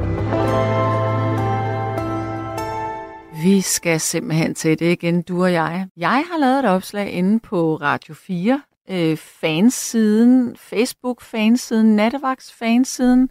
[3.42, 5.88] Vi skal simpelthen til det igen, du og jeg.
[5.96, 13.28] Jeg har lavet et opslag inde på Radio 4, øh, fansiden, Facebook-fansiden, Nattevagts-fansiden,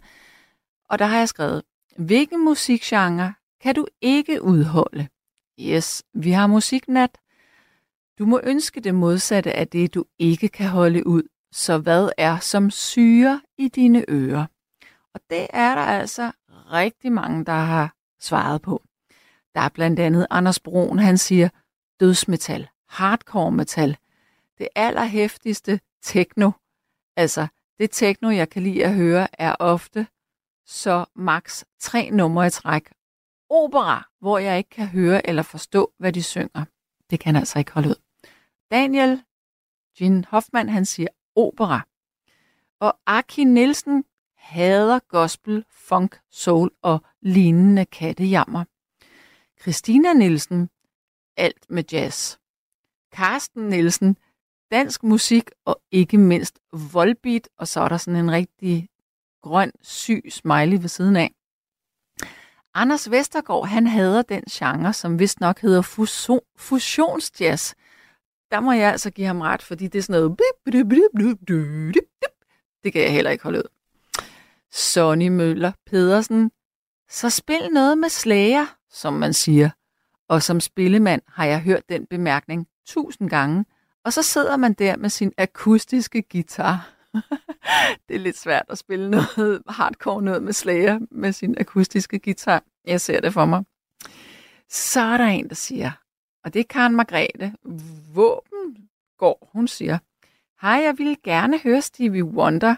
[0.90, 1.62] og der har jeg skrevet,
[1.96, 5.08] hvilken musikgenre kan du ikke udholde?
[5.60, 7.18] Yes, vi har musiknat.
[8.18, 11.22] Du må ønske det modsatte af det, du ikke kan holde ud.
[11.52, 14.46] Så hvad er som syre i dine ører?
[15.14, 16.32] Og det er der altså
[16.72, 18.82] rigtig mange, der har svaret på.
[19.54, 21.48] Der er blandt andet Anders Broen, han siger
[22.00, 23.96] dødsmetal, hardcore metal,
[24.58, 26.50] det allerhæftigste techno.
[27.16, 27.46] Altså,
[27.78, 30.06] det techno, jeg kan lide at høre, er ofte
[30.66, 32.90] så maks tre numre i træk.
[33.50, 36.64] Opera, hvor jeg ikke kan høre eller forstå, hvad de synger.
[37.10, 38.00] Det kan altså ikke holde ud.
[38.70, 39.22] Daniel
[40.00, 41.80] Jean Hoffmann, han siger opera.
[42.80, 44.04] Og Aki Nielsen
[44.36, 48.64] hader gospel, funk, soul og lignende kattejammer.
[49.60, 50.70] Christina Nielsen,
[51.36, 52.36] alt med jazz.
[53.14, 54.16] Carsten Nielsen,
[54.70, 56.58] dansk musik og ikke mindst
[56.92, 58.88] voldbeat, og så er der sådan en rigtig
[59.42, 61.34] grøn, syg smiley ved siden af.
[62.80, 67.74] Anders Vestergaard, han hader den genre, som vist nok hedder fusion, fusionsjazz.
[68.50, 70.38] Der må jeg altså give ham ret, fordi det er sådan noget...
[72.84, 73.68] Det kan jeg heller ikke holde ud.
[74.72, 76.50] Sonny Møller Pedersen.
[77.10, 79.70] Så spil noget med slager, som man siger.
[80.28, 83.64] Og som spillemand har jeg hørt den bemærkning tusind gange.
[84.04, 86.97] Og så sidder man der med sin akustiske guitar.
[88.08, 92.62] det er lidt svært at spille noget hardcore noget med slager med sin akustiske guitar.
[92.84, 93.64] Jeg ser det for mig.
[94.68, 95.90] Så er der en, der siger,
[96.44, 97.54] og det er Karen Margrethe,
[98.14, 99.98] våben går, hun siger,
[100.62, 102.76] Hej, jeg ville gerne høre Stevie Wonder.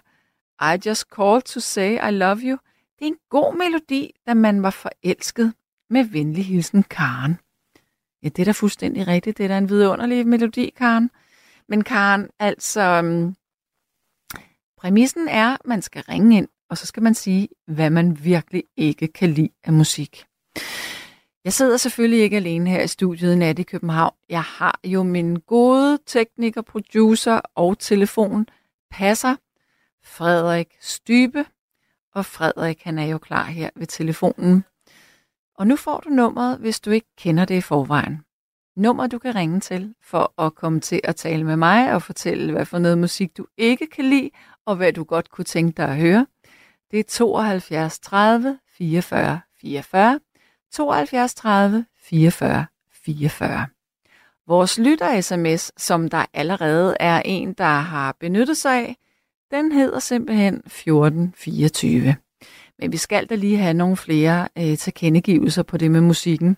[0.62, 2.58] I just called to say I love you.
[2.98, 5.54] Det er en god melodi, da man var forelsket.
[5.90, 7.38] Med venlig hilsen, Karen.
[8.22, 9.38] Ja, det er da fuldstændig rigtigt.
[9.38, 11.10] Det er da en vidunderlig melodi, Karen.
[11.68, 13.36] Men Karen, altså, mm,
[14.80, 18.64] præmissen er, at man skal ringe ind, og så skal man sige, hvad man virkelig
[18.76, 20.24] ikke kan lide af musik.
[21.44, 24.14] Jeg sidder selvfølgelig ikke alene her i studiet i Nat i København.
[24.28, 28.46] Jeg har jo min gode tekniker, producer og telefon
[28.90, 29.36] passer,
[30.04, 31.44] Frederik Stybe.
[32.14, 34.64] Og Frederik, han er jo klar her ved telefonen.
[35.58, 38.20] Og nu får du nummeret, hvis du ikke kender det i forvejen.
[38.76, 42.52] Nummer, du kan ringe til for at komme til at tale med mig og fortælle,
[42.52, 44.30] hvad for noget musik du ikke kan lide,
[44.70, 46.26] og hvad du godt kunne tænke dig at høre.
[46.90, 50.20] Det er 72 30 44 44.
[50.72, 53.66] 72 30 44 44.
[54.46, 58.96] Vores lytter-sms, som der allerede er en, der har benyttet sig af,
[59.50, 62.16] den hedder simpelthen 1424.
[62.78, 66.56] Men vi skal da lige have nogle flere øh, tilkendegivelser på det med musikken.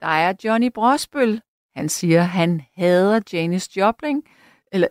[0.00, 1.40] Der er Johnny Brosbøl.
[1.74, 4.22] Han siger, han hader Janis Joplin,
[4.72, 4.88] eller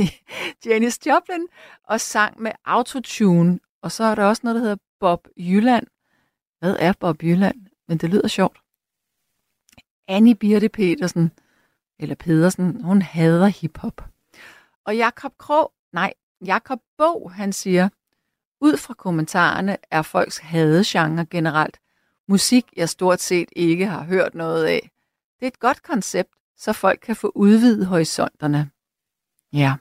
[0.66, 1.46] Janis Joplin,
[1.84, 3.60] og sang med autotune.
[3.82, 5.86] Og så er der også noget, der hedder Bob Jylland.
[6.58, 7.66] Hvad er Bob Jylland?
[7.88, 8.60] Men det lyder sjovt.
[10.08, 11.32] Annie Birte Petersen,
[11.98, 14.04] eller Pedersen, hun hader hiphop.
[14.84, 16.12] Og Jakob Krog, nej,
[16.46, 17.88] Jakob Bog, han siger,
[18.60, 21.80] ud fra kommentarerne er folks hadegenre generelt
[22.28, 24.90] musik, jeg stort set ikke har hørt noget af.
[25.40, 28.70] Det er et godt koncept, så folk kan få udvidet horisonterne.
[29.62, 29.72] Ja,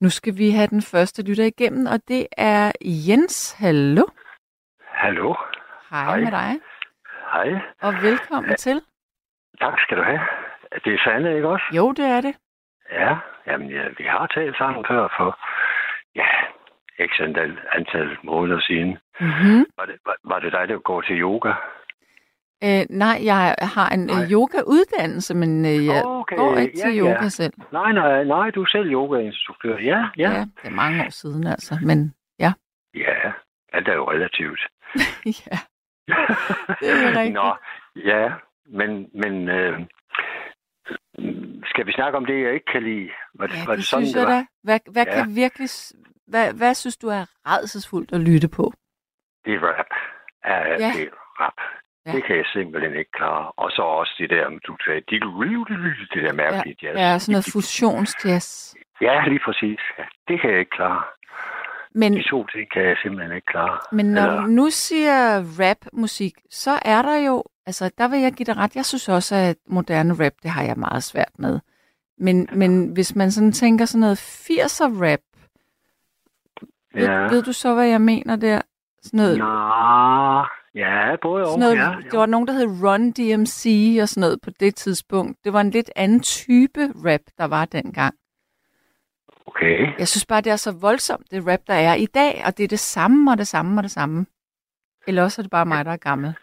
[0.00, 2.72] nu skal vi have den første lytter igennem, og det er
[3.08, 3.56] Jens.
[3.58, 4.04] Hallo?
[4.86, 5.34] Hallo?
[5.90, 6.20] Hej, Hej.
[6.20, 6.60] med dig.
[7.32, 7.48] Hej.
[7.82, 8.56] Og velkommen ja.
[8.56, 8.82] til.
[9.60, 10.20] Tak skal du have.
[10.84, 11.64] Det er Sanne, ikke også?
[11.76, 12.34] Jo, det er det.
[12.92, 13.16] Ja,
[13.46, 15.38] jamen ja, vi har talt sammen før for,
[16.14, 16.28] ja,
[17.08, 18.98] x antal, antal måneder siden.
[19.20, 19.66] Mm-hmm.
[19.78, 21.52] Var, det, var, var det dig, der går til yoga?
[22.64, 24.26] Øh, nej, jeg har en nej.
[24.32, 26.36] yoga-uddannelse, men øh, jeg okay.
[26.36, 27.28] går ikke ja, til yoga ja.
[27.28, 27.52] selv.
[27.72, 29.76] Nej, nej, nej, du er selv yoga-instruktør.
[29.78, 30.30] Ja, ja.
[30.30, 32.52] Ja, det er mange år siden altså, men ja.
[32.94, 33.32] Ja,
[33.72, 34.60] alt er jo relativt.
[35.40, 35.58] ja,
[36.80, 37.34] det er rigtigt.
[37.34, 37.54] Nå,
[37.96, 38.32] ja,
[38.66, 39.80] men, men øh,
[41.64, 43.10] skal vi snakke om det, jeg ikke kan lide?
[43.34, 44.46] Var, ja, var det, det sådan, synes det jeg da.
[44.62, 45.14] Hvad, hvad ja.
[45.14, 45.68] kan virkelig...
[46.26, 48.72] Hvad, hvad synes du er redselsfuldt at lytte på?
[49.44, 49.90] Det er rap.
[50.44, 50.92] Ja, ja.
[50.96, 51.58] det er rap.
[52.10, 52.16] Ja.
[52.16, 53.52] Det kan jeg simpelthen ikke klare.
[53.56, 55.18] Og så også det der, du sagde, det,
[56.14, 56.98] det der mærkelige ja, jazz.
[56.98, 58.74] Ja, sådan noget fusionsjazz.
[59.00, 59.80] Ja, lige præcis.
[59.98, 61.02] Ja, det kan jeg ikke klare.
[61.94, 63.78] Men, de to ting kan jeg simpelthen ikke klare.
[63.92, 64.40] Men når Eller...
[64.40, 68.76] du nu siger rap-musik, så er der jo, altså der vil jeg give dig ret,
[68.76, 71.60] jeg synes også, at moderne rap, det har jeg meget svært med.
[72.18, 72.56] Men, ja.
[72.56, 75.20] men hvis man sådan tænker sådan noget 80'er rap,
[76.94, 77.00] ja.
[77.00, 78.60] ved, ved du så, hvad jeg mener der?
[79.02, 81.58] Sådan noget, Nå, ja, både og.
[81.58, 83.64] noget, ja, Det var nogen, der hed Run DMC
[84.02, 85.38] og sådan noget på det tidspunkt.
[85.44, 88.14] Det var en lidt anden type rap, der var dengang.
[89.46, 89.98] Okay.
[89.98, 92.64] Jeg synes bare, det er så voldsomt, det rap, der er i dag, og det
[92.64, 94.26] er det samme og det samme og det samme.
[95.06, 96.34] Eller også er det bare mig, der er gammel.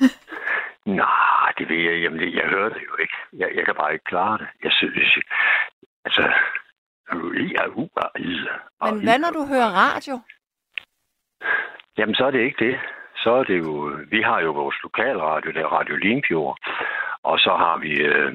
[1.02, 2.00] Nej, det ved jeg.
[2.02, 3.14] Jamen, jeg hører det jo ikke.
[3.32, 4.46] Jeg, jeg kan bare ikke klare det.
[4.64, 5.18] Jeg synes,
[6.04, 6.32] altså...
[8.84, 10.20] Men hvad når du hører radio?
[11.98, 12.78] Jamen, så er det ikke det.
[13.22, 13.72] Så er det jo...
[14.10, 16.58] Vi har jo vores lokalradio, der er Radio Limfjord.
[17.22, 18.34] Og så har vi øh,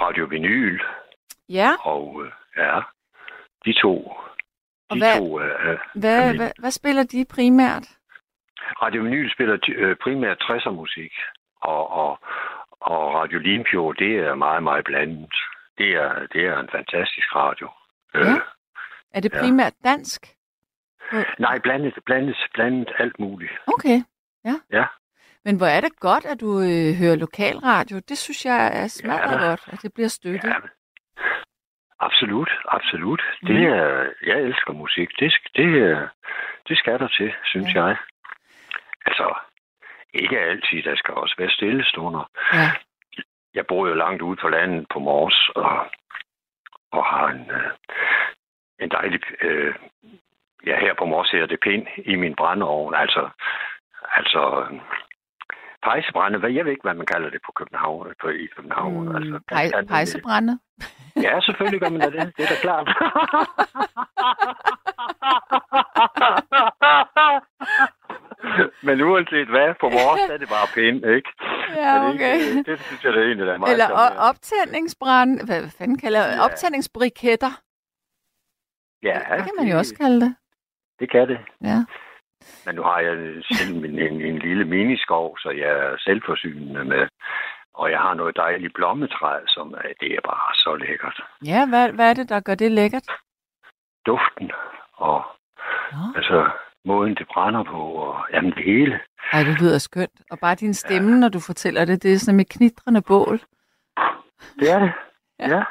[0.00, 0.80] Radio Vinyl.
[1.48, 1.70] Ja.
[1.84, 2.80] Og øh, ja,
[3.64, 4.12] de to.
[4.88, 7.86] Og de hvad, to øh, hvad, hvad, hvad spiller de primært?
[8.82, 11.12] Radio Vinyl spiller øh, primært 60'er musik,
[11.60, 12.18] og, og,
[12.80, 15.34] og Radio Limfjord, det er meget, meget blandet.
[15.78, 17.68] Det er, det er en fantastisk radio.
[18.14, 18.20] Ja.
[18.20, 18.40] Øh,
[19.14, 19.88] er det primært ja.
[19.90, 20.26] dansk?
[21.38, 23.52] Nej, blandet, blandet, blandet alt muligt.
[23.66, 24.02] Okay,
[24.44, 24.54] ja.
[24.72, 24.84] Ja.
[25.44, 27.96] Men hvor er det godt, at du øh, hører lokalradio.
[28.08, 30.48] Det synes jeg er smadret ja, godt, at det bliver støttet.
[30.48, 30.56] Ja,
[32.00, 33.22] Absolut, absolut.
[33.40, 33.72] Det mm.
[33.72, 35.08] er, jeg elsker musik.
[35.18, 35.68] Det, det,
[36.68, 37.84] det skal der til, synes ja.
[37.84, 37.96] jeg.
[39.06, 39.34] Altså,
[40.14, 40.82] ikke altid.
[40.82, 42.30] Der skal også være stillestunder.
[42.52, 42.70] Ja.
[43.54, 45.90] Jeg bor jo langt ude på landet på Mors, og,
[46.92, 47.70] og har en, øh,
[48.80, 49.20] en dejlig...
[49.40, 49.74] Øh,
[50.66, 52.94] ja, her på Mors her det pind i min brændeovn.
[52.94, 53.28] Altså,
[54.16, 54.66] altså
[55.82, 59.08] pejsebrænde, hvad, jeg ved ikke, hvad man kalder det på København, på, i København.
[59.08, 60.58] Mm, altså, pej, pejsebrænde?
[61.16, 62.36] Ja, selvfølgelig gør man det.
[62.36, 62.88] Det er da klart.
[68.82, 71.30] Men uanset hvad, på vores er det bare pænt, ikke?
[71.76, 72.40] Ja, okay.
[72.40, 75.98] Det, det, det synes jeg, det er egentlig, der er meget Eller optændingsbrand, hvad fanden
[75.98, 76.36] kalder det?
[76.36, 76.44] Ja.
[76.44, 77.52] Optændingsbriketter.
[79.02, 79.18] Ja.
[79.36, 80.34] Det kan man jo også kalde det.
[81.00, 81.38] Det kan det.
[81.64, 81.78] Ja.
[82.66, 83.16] Men nu har jeg
[83.52, 87.08] selv en, en, en lille miniskov, så jeg er selvforsynende med.
[87.74, 91.20] Og jeg har noget dejligt blommetræ, som er, det er bare så lækkert.
[91.44, 93.08] Ja, hvad, hvad er det, der gør det lækkert?
[94.06, 94.50] Duften
[94.92, 95.24] og
[95.92, 95.96] ja.
[96.16, 96.50] altså
[96.84, 99.00] måden, det brænder på, og jamen det hele.
[99.32, 100.20] Ej, det lyder skønt.
[100.30, 101.16] Og bare din stemme, ja.
[101.16, 103.40] når du fortæller det, det er sådan med knitrende bål.
[104.60, 104.92] Det er det,
[105.40, 105.48] ja.
[105.56, 105.62] ja.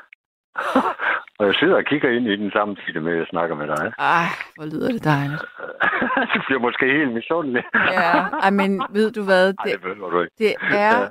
[1.40, 3.94] Og jeg sidder og kigger ind i den samtidig med, at jeg snakker med dig.
[4.00, 5.42] Ej, hvor lyder det dejligt.
[6.34, 7.64] du bliver måske helt misundelig.
[7.74, 8.12] ja,
[8.46, 9.48] ej, men ved du hvad?
[9.48, 10.36] Det, Ej, det, du ikke.
[10.38, 11.08] det, er, ja.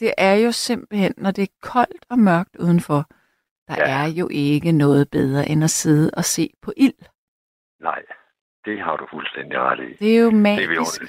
[0.00, 3.00] det er jo simpelthen, når det er koldt og mørkt udenfor,
[3.68, 4.02] der ja.
[4.02, 7.02] er jo ikke noget bedre end at sidde og se på ild.
[7.80, 8.02] Nej,
[8.64, 10.04] det har du fuldstændig ret i.
[10.04, 11.00] Det er jo magisk.
[11.00, 11.08] Det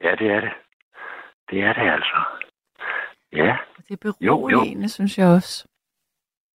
[0.00, 0.52] er ja, det er det.
[1.50, 2.18] Det er det altså.
[3.32, 3.56] Ja.
[3.88, 4.88] Det er beroligende, jo, jo.
[4.88, 5.68] synes jeg også.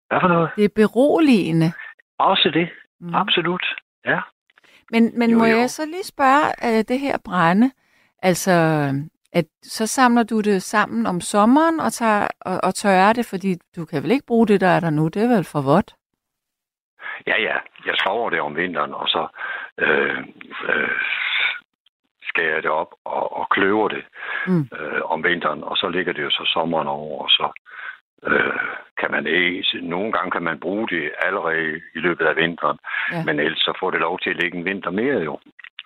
[0.08, 0.50] Hvad for noget?
[0.56, 1.72] Det er beroligende.
[2.20, 2.70] Også det.
[3.00, 3.16] Mm.
[3.16, 3.66] Absolut.
[4.06, 4.20] Ja.
[4.92, 5.58] Men, men jo, må jo.
[5.58, 7.72] jeg så lige spørge uh, det her brænde?
[8.24, 8.52] Altså,
[9.34, 13.56] at så samler du det sammen om sommeren og, tager, og, og tørrer det, fordi
[13.76, 15.08] du kan vel ikke bruge det, der er der nu?
[15.08, 15.96] Det er vel for vådt?
[17.28, 17.58] Ja, ja.
[17.86, 19.28] Jeg sover det om vinteren, og så
[19.78, 20.18] øh,
[20.70, 20.90] øh,
[22.24, 24.04] skærer jeg det op og, og kløver det
[24.48, 24.70] mm.
[24.80, 27.52] øh, om vinteren, og så ligger det jo så sommeren over, og så
[28.24, 28.54] øh,
[29.00, 29.64] kan man ikke.
[29.82, 32.80] Nogle gange kan man bruge det allerede i løbet af vinteren,
[33.12, 33.24] ja.
[33.24, 35.40] men ellers så får det lov til at ligge en vinter mere jo.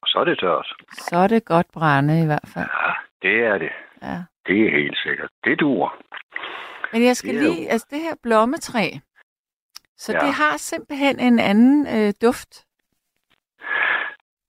[0.06, 0.74] Så er det tørt.
[0.92, 2.68] Så er det godt brænde i hvert fald.
[2.68, 3.72] Ja, det er det.
[4.02, 4.18] Ja.
[4.48, 5.30] Det er helt sikkert.
[5.44, 5.98] Det duer.
[6.94, 8.90] Men jeg skal lige, altså det her blommetræ,
[9.98, 10.20] så ja.
[10.20, 12.66] det har simpelthen en anden øh, duft.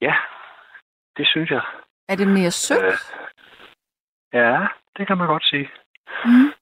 [0.00, 0.14] Ja,
[1.16, 1.62] det synes jeg.
[2.08, 2.84] Er det mere sødt?
[2.84, 2.98] Øh,
[4.32, 5.70] ja, det kan man godt sige.
[6.24, 6.52] Mm.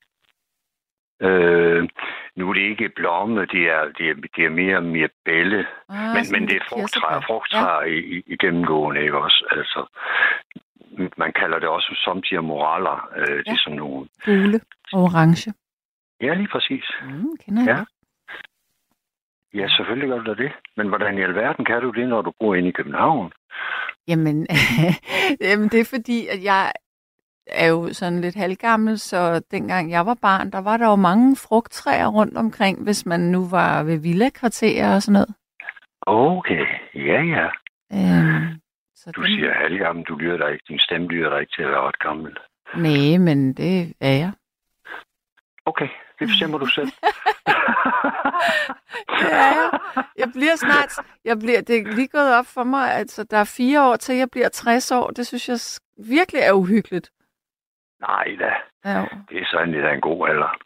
[1.21, 1.89] Øh,
[2.37, 5.67] nu er det ikke blomme, det er, det er, det er mere mere bælle.
[5.89, 7.95] Ah, men, men det er frugttræer, frugttræer ja.
[7.95, 9.45] i, i gennemgående, ikke også?
[9.51, 9.87] Altså,
[11.17, 13.09] man kalder det også samtidig moraler.
[13.17, 13.35] Øh, ja.
[13.35, 14.09] Det er sådan nogle...
[14.25, 14.61] Gule
[14.93, 15.53] og orange.
[16.21, 16.85] Ja, lige præcis.
[17.05, 17.77] Mm, kender jeg.
[17.79, 17.85] Ja.
[19.55, 20.53] Ja, selvfølgelig gør du det.
[20.77, 23.33] Men hvordan i alverden kan du det, når du bor inde i København?
[24.09, 24.47] Jamen,
[25.47, 26.73] jamen det er fordi, at jeg
[27.47, 31.37] er jo sådan lidt halvgammel, så dengang jeg var barn, der var der jo mange
[31.37, 35.35] frugttræer rundt omkring, hvis man nu var ved villakvarterer og sådan noget.
[36.07, 37.47] Okay, ja ja.
[37.93, 38.61] Øhm,
[38.95, 39.31] så du den...
[39.31, 41.99] siger halvgammel, du lyder dig ikke, din stemme lyder dig ikke til at være ret
[41.99, 42.37] gammel.
[42.75, 44.33] Nej, men det er jeg.
[45.67, 46.89] Okay, det bestemmer du selv.
[49.31, 49.81] er
[50.19, 50.29] jeg.
[50.33, 51.07] Bliver snart...
[51.25, 54.17] Jeg bliver, det er lige gået op for mig, altså der er fire år til,
[54.17, 55.11] jeg bliver 60 år.
[55.11, 55.59] Det synes jeg
[56.09, 57.11] virkelig er uhyggeligt.
[58.01, 58.55] Nej da,
[58.85, 60.57] Ja, det er sådan lidt af en god alder.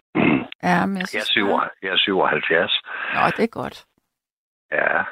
[0.62, 1.48] ja men jeg Jeg er, synes, syv,
[1.82, 2.82] jeg er 77.
[3.14, 3.84] Nå, det er godt.
[4.72, 5.02] Ja.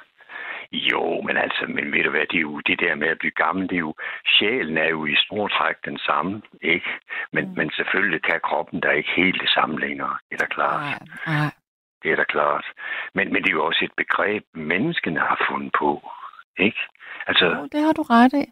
[0.72, 3.30] Jo, men altså, men ved du hvad, det er jo det der med at blive
[3.44, 3.94] gammel, det er jo,
[4.26, 6.90] sjælen er jo i stor træk den samme, ikke?
[7.32, 7.54] Men, Mm.
[7.56, 10.80] men selvfølgelig kan kroppen da ikke helt det samme længere, det er da klart.
[10.80, 11.50] Nej, nej.
[12.02, 12.64] Det er da klart.
[13.14, 16.10] Men, men det er jo også et begreb, menneskene har fundet på,
[16.58, 16.80] ikke?
[17.26, 18.44] Altså, Jo, det har du ret i.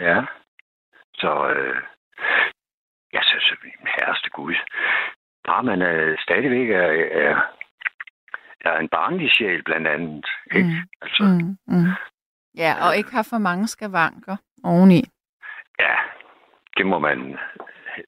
[0.00, 0.24] ja.
[1.14, 1.76] Så, øh,
[3.12, 3.52] jeg synes,
[3.98, 4.54] herreste Gud,
[5.46, 6.90] bare man øh, stadigvæk er,
[7.22, 7.34] er,
[8.60, 10.68] er en barnlig sjæl blandt andet, ikke?
[10.68, 10.88] Mm.
[11.02, 11.90] Altså, Mm, mm.
[12.56, 15.04] Ja, og ikke har for mange skavanker oveni.
[15.78, 15.94] Ja,
[16.76, 17.38] det må man,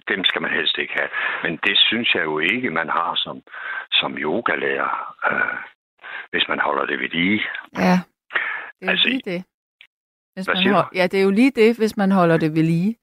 [0.08, 1.08] dem skal man helst ikke have.
[1.42, 3.42] Men det synes jeg jo ikke, man har som,
[3.92, 5.58] som yogalærer, øh,
[6.30, 7.42] hvis man holder det ved lige.
[7.76, 7.98] Ja,
[8.80, 9.44] det er Altså, lige det.
[10.34, 10.94] Hvis man hold...
[10.94, 12.96] Ja, det er jo lige det, hvis man holder det ved lige.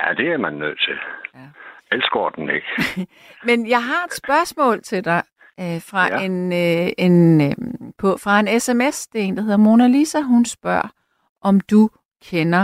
[0.00, 0.94] Ja, det er man nødt til.
[1.34, 1.40] Ja.
[1.92, 2.66] Ellers går den ikke.
[3.48, 5.22] Men jeg har et spørgsmål til dig
[5.60, 6.24] øh, fra Ja.
[6.24, 7.52] en, øh, en øh,
[7.98, 9.06] på fra en sms.
[9.06, 10.20] Det er en, der hedder Mona Lisa.
[10.20, 10.88] Hun spørger,
[11.42, 11.90] om du
[12.24, 12.62] kender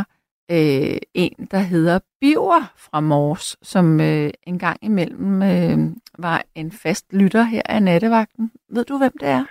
[0.50, 5.78] øh, en, der hedder Biver fra Mors, som øh, en gang imellem øh,
[6.18, 8.52] var en fast lytter her af nattevagten.
[8.70, 9.44] Ved du, hvem det er?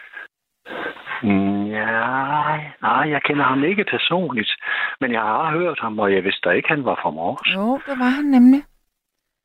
[1.23, 4.51] Ja, nej, jeg kender ham ikke personligt,
[5.01, 7.53] men jeg har hørt ham, og jeg vidste da ikke, han var fra Mors.
[7.55, 8.63] Jo, det var han nemlig.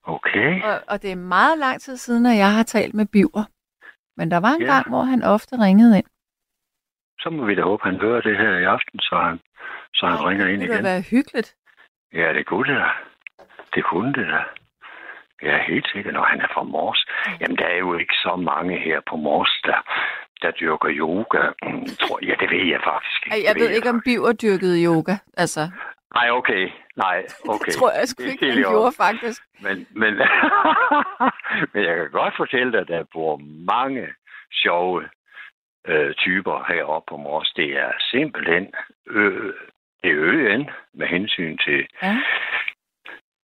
[0.04, 0.62] Okay.
[0.62, 3.44] Og, og det er meget lang tid siden, at jeg har talt med Biver.
[4.16, 4.72] Men der var en Ja.
[4.74, 6.06] gang, hvor han ofte ringede ind.
[7.20, 9.40] Så må vi da håbe, han hører det her i aften, så han,
[9.94, 10.84] så han ringer ind det kunne igen.
[10.84, 11.54] være hyggeligt.
[12.14, 12.88] Ja, det kunne det da.
[13.74, 14.42] Det kunne det da.
[15.42, 17.06] Ja, helt sikkert, når han er fra Mors.
[17.40, 19.78] Jamen, der er jo ikke så mange her på Mors, der,
[20.42, 21.42] der dyrker yoga.
[22.00, 23.36] Tror, ja, det ved jeg faktisk ikke.
[23.36, 25.14] Ej, jeg Det ved ikke, om Biver dyrkede yoga.
[25.36, 25.70] Altså,
[26.14, 26.70] Nej, okay.
[26.96, 27.64] Nej, okay.
[27.66, 29.42] det tror jeg sgu ikke, han gjorde faktisk.
[29.60, 30.12] Men, men,
[31.72, 33.36] men jeg kan godt fortælle dig, at der bor
[33.72, 34.08] mange
[34.52, 35.08] sjove
[35.88, 37.52] øh, typer heroppe på Mors.
[37.56, 38.72] Det er simpelthen
[39.06, 39.52] ø,
[40.02, 42.22] det er øen med hensyn til Ja.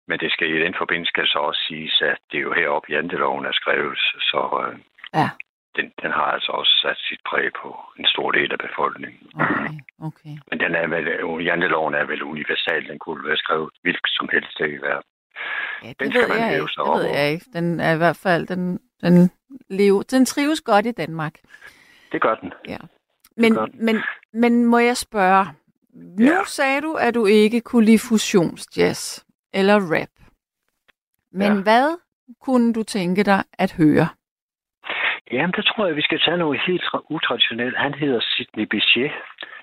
[0.09, 2.93] Men det skal i den forbindelse skal så også siges, at det er jo heroppe,
[2.93, 4.79] janteloven er skrevet, så øh,
[5.21, 5.31] Ja.
[5.76, 9.26] Den, den har altså også sat sit præg på en stor del af befolkningen.
[9.35, 9.78] Okay,
[10.09, 10.35] okay.
[10.50, 11.07] Men den er vel,
[11.45, 15.11] janteloven er vel universal, den kunne være skrevet hvilket som helst i verden.
[15.83, 16.62] Ja, det Den ved man jeg ikke.
[16.66, 17.19] Det op ved over.
[17.19, 17.47] jeg ikke.
[17.52, 19.31] Den er i hvert fald, den, den,
[19.71, 21.35] lever, den trives godt i Danmark.
[22.12, 22.52] Det gør den.
[23.37, 23.75] Men, godt.
[23.75, 24.02] men,
[24.33, 25.47] men må jeg spørge,
[25.95, 26.45] nu Ja.
[26.47, 30.09] sagde du, at du ikke kunne lide fusionsjazz eller rap.
[31.33, 31.62] Men Ja.
[31.62, 31.99] hvad
[32.40, 34.09] kunne du tænke dig at høre?
[35.33, 37.76] Jamen, der tror jeg, vi skal tage noget helt tra- utraditionelt.
[37.76, 39.12] Han hedder Sidney Bechet.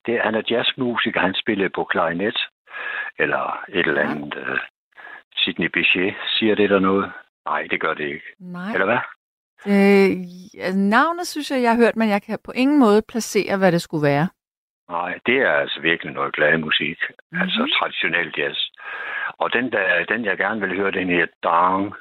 [0.05, 1.19] Det er, han er jazzmusiker.
[1.19, 2.37] Han spillede på klarinet.
[3.19, 4.33] Eller et eller andet.
[4.35, 4.57] Uh,
[5.35, 6.15] Sidney Bechet.
[6.27, 7.11] Siger det der noget?
[7.45, 8.25] Nej, det gør det ikke.
[8.39, 8.73] Nej.
[8.73, 9.01] Eller hvad?
[9.67, 10.11] Øh,
[10.57, 13.71] ja, navnet synes jeg, jeg har hørt, men jeg kan på ingen måde placere, hvad
[13.71, 14.27] det skulle være.
[14.89, 16.97] Nej, det er altså virkelig noget glad musik.
[17.07, 17.15] Mhm.
[17.31, 17.41] Mm-hmm.
[17.41, 18.59] Altså traditionel jazz.
[19.37, 21.93] Og den, der, den jeg gerne vil høre, den her Dang.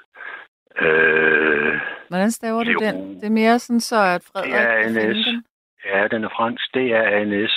[0.79, 2.79] Øh, Hvordan staver du Jo.
[2.81, 3.15] den?
[3.15, 5.45] Det er mere sådan, så at Frederik Ja, kan finde den.
[5.85, 6.75] ja, den er fransk.
[6.75, 7.53] Det er ANS.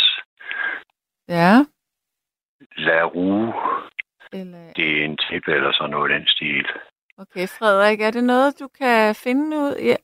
[1.28, 1.66] Ja.
[2.78, 3.54] La Rue.
[4.34, 6.66] Eller, Det er en tip eller sådan noget i den stil.
[7.18, 9.76] okay, Frederik, er det noget, du kan finde ud?
[9.84, 9.96] Ja.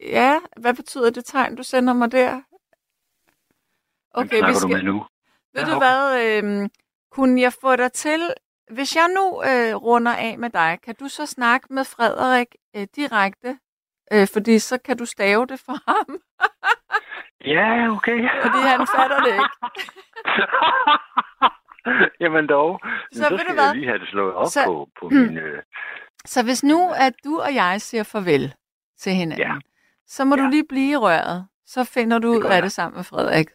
[0.00, 2.42] ja, hvad betyder det tegn, du sender mig der?
[4.10, 4.68] Okay, vi snakker skal...
[4.70, 5.06] du med nu?
[5.54, 5.86] Ved Ja, du okay.
[5.86, 6.68] hvad, øh,
[7.10, 8.20] kunne jeg få dig til,
[8.70, 12.46] hvis jeg nu øh, runder af med dig, kan du så snakke med Frederik
[12.76, 13.58] øh, direkte?
[14.12, 16.18] Øh, fordi så kan du stave det for ham,
[17.54, 18.18] Ja, okay.
[18.44, 19.48] fordi han fatter det ikke.
[22.20, 22.80] Jamen dog.
[23.12, 23.64] Så Så, ved du skal hvad?
[23.64, 25.18] jeg lige have det slået op Så- på, på Hmm.
[25.18, 25.38] min...
[25.38, 25.62] Øh...
[26.24, 28.54] Så hvis nu, at du og jeg siger farvel
[28.98, 29.54] til hinanden, Ja.
[30.06, 30.42] så må Ja.
[30.42, 31.46] du lige blive i røret.
[31.66, 33.46] Så finder du ud af det sammen med Frederik.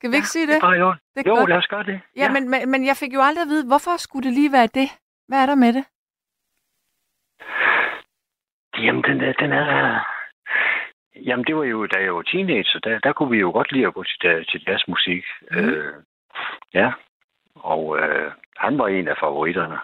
[0.00, 1.00] Skal vi ikke sige Det i orden.
[1.16, 1.48] Det Jo, godt.
[1.50, 2.00] lad os gøre det.
[2.16, 4.66] Ja, men, men, men jeg fik jo aldrig at vide, hvorfor skulle det lige være
[4.66, 4.88] det?
[5.28, 5.84] Hvad er der med det?
[8.84, 10.00] Jamen, den er, den er...
[11.26, 13.86] Jamen, det var jo, da jeg var teenager, der, der kunne vi jo godt lide
[13.86, 15.24] at gå til, da- til jazzmusik.
[15.50, 15.58] Mhm.
[15.68, 15.94] Øh,
[16.74, 16.92] ja,
[17.54, 19.78] og øh, han var en af favoritterne.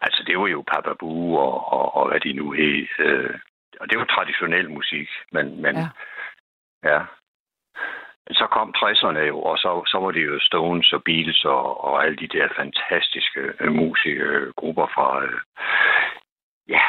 [0.00, 2.86] Altså, det var jo Papa Boo og, og, og hvad de nu hed.
[2.98, 3.38] Øh,
[3.80, 5.88] og det var traditionel musik, men, men Ja.
[6.84, 7.00] ja.
[8.26, 11.84] Men Så kom 60'erne jo, og så, så var det jo Stones og Beatles og,
[11.84, 15.40] og alle de der fantastiske øh, musikgrupper fra, øh,
[16.68, 16.82] ja,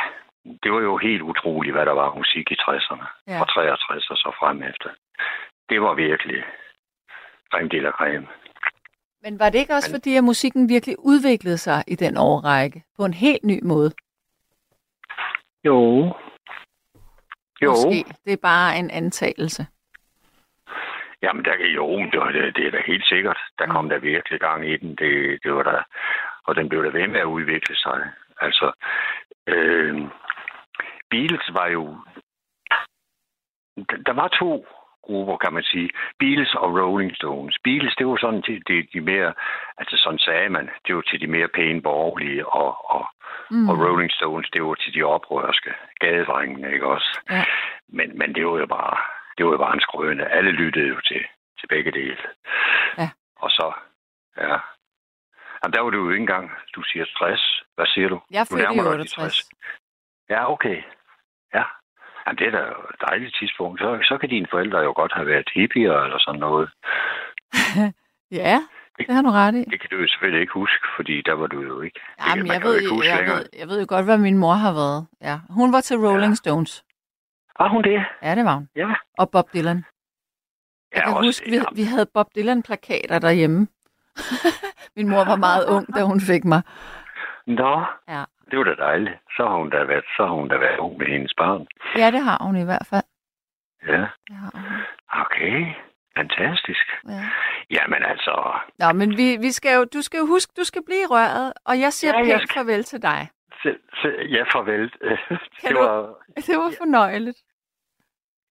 [0.63, 3.07] det var jo helt utroligt, hvad der var musik i 60'erne.
[3.27, 3.39] Ja.
[3.39, 4.89] Fra 63 og så frem efter.
[5.69, 6.43] Det var virkelig
[7.51, 8.27] creme de la creme.
[9.21, 13.05] Men var det ikke også fordi, at musikken virkelig udviklede sig i den årrække på
[13.05, 13.91] en helt ny måde?
[15.63, 15.79] Jo.
[17.61, 17.71] Jo.
[17.71, 18.05] Måske.
[18.25, 19.67] Det er bare en antagelse.
[21.21, 23.39] Jamen, der, jo, det, det, det er da helt sikkert.
[23.59, 24.95] Der kom der virkelig gang i den.
[24.95, 25.81] Det, det var der,
[26.43, 28.11] og den blev der ved med at udvikle sig.
[28.41, 28.71] Altså,
[29.47, 30.01] øh,
[31.09, 31.97] Beatles var jo...
[33.89, 34.65] Der, der var to
[35.03, 35.89] grupper, kan man sige.
[36.19, 37.55] Beatles og Rolling Stones.
[37.63, 39.33] Beatles, det var sådan til de, de mere...
[39.77, 40.69] Altså, sådan sagde man.
[40.87, 43.05] Det var til de mere pæne borgerlige, og, og,
[43.51, 43.69] mm.
[43.69, 47.21] og Rolling Stones, det var til de oprørske gadedrengene, ikke også?
[47.31, 47.43] Ja.
[47.89, 48.97] Men, men det var jo bare
[49.37, 50.31] det var jo bare en skrøne.
[50.37, 51.21] Alle lyttede jo til,
[51.59, 52.17] til begge dele.
[52.97, 53.09] Ja.
[53.43, 53.73] Og så,
[54.37, 54.57] ja.
[55.59, 57.63] Jamen, der var du jo ikke engang, du siger 60.
[57.75, 58.21] Hvad siger du?
[58.31, 59.11] Jeg dig de 68.
[59.11, 59.49] 60.
[60.29, 60.77] Ja, okay.
[61.53, 61.63] Ja.
[62.27, 63.79] Jamen, det er da jo et dejligt tidspunkt.
[63.81, 66.69] Så, så kan dine forældre jo godt have været hippier eller sådan noget.
[68.31, 68.59] Ja,
[68.97, 69.63] det har du ret i.
[69.63, 71.99] Det kan du jo selvfølgelig ikke huske, fordi der var du jo ikke.
[72.27, 74.73] Jamen, jeg jo ved, ikke jeg, ved, jeg ved jo godt, hvad min mor har
[74.73, 75.07] været.
[75.21, 75.39] Ja.
[75.49, 76.35] Hun var til Rolling Ja.
[76.35, 76.83] Stones.
[77.59, 78.05] Var hun det?
[78.23, 78.69] Ja, det var hun.
[78.75, 78.93] Ja.
[79.17, 79.85] Og Bob Dylan.
[80.95, 83.67] Jeg kan også, huske, vi, vi havde Bob Dylan-plakater derhjemme.
[84.95, 86.61] min mor var meget ung, da hun fik mig.
[87.47, 88.23] Nå, Ja.
[88.51, 89.15] det var da dejligt.
[89.37, 91.67] Så har hun da været, så har hun da været ung med hendes barn.
[91.97, 93.03] Ja, det har hun i hvert fald.
[93.87, 94.63] Ja, Det har hun.
[95.25, 95.73] okay.
[96.17, 96.85] Fantastisk.
[97.09, 97.23] Ja.
[97.71, 101.05] Jamen altså, Nå, men vi, vi skal jo, du skal jo huske, du skal blive
[101.09, 103.29] røret, og jeg siger Ja, jeg pænt skal- farvel til dig.
[103.63, 103.69] se,
[104.01, 104.83] se, ja, farvel.
[105.61, 107.37] det du- var, Det var fornøjeligt.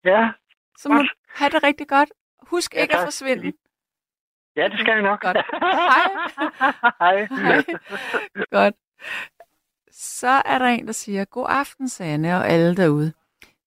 [0.06, 0.30] Ja,
[0.78, 2.08] Så må du have det rigtig godt.
[2.42, 3.06] Husk Ja, ikke at tak.
[3.06, 3.52] forsvinde.
[4.56, 5.20] ja, det skal jeg nok.
[5.20, 5.36] Godt.
[5.36, 6.10] Hej.
[7.00, 7.26] Hej.
[7.30, 7.64] Hej.
[8.50, 8.74] Godt.
[9.90, 13.12] Så er der en, der siger, God aften, Sanne og alle derude.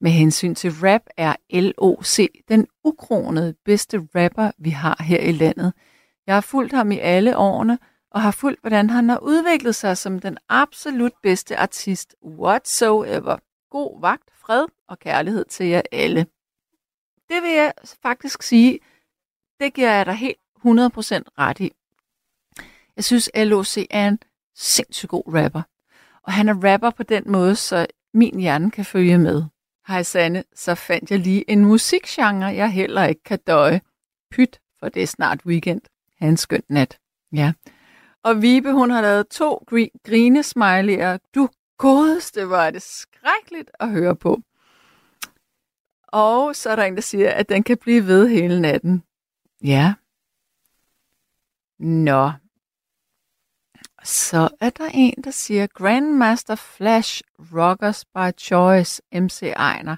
[0.02, 5.74] Med hensyn til rap er LOC den ukronede bedste rapper, vi har her i landet.
[6.28, 7.80] Jeg har fulgt ham i alle årene,
[8.12, 13.38] og har fulgt, hvordan han har udviklet sig som den absolut bedste artist whatsoever.
[13.70, 16.26] God vagt, fred og kærlighed til jer alle.
[17.30, 18.80] Det vil jeg faktisk sige,
[19.60, 20.62] det giver jeg dig helt 100%
[21.38, 21.72] ret i.
[22.96, 24.20] Jeg synes, LOC er en
[24.56, 25.62] sindssygt god rapper.
[26.24, 29.44] Og han er rapper på den måde, så min hjerne kan følge med.
[29.88, 33.82] Hej Sanne, så fandt jeg lige en musikgenre, jeg heller ikke kan døje.
[34.32, 35.82] Pyt, for det er snart weekend.
[36.20, 37.00] Ha' en skøn nat.
[37.32, 37.54] Ja.
[38.24, 41.18] Og Vibe, hun har lavet to gri- grinesmiley'er.
[41.36, 44.42] Du godeste, hvor er det skrækkeligt at høre på.
[46.08, 49.04] Og så er der en, der siger, at den kan blive ved hele natten.
[49.64, 49.94] Ja.
[51.80, 52.32] Nå.
[54.04, 59.96] Så er der en, der siger, Grandmaster Flash Rockers by Choice, MC Ejner.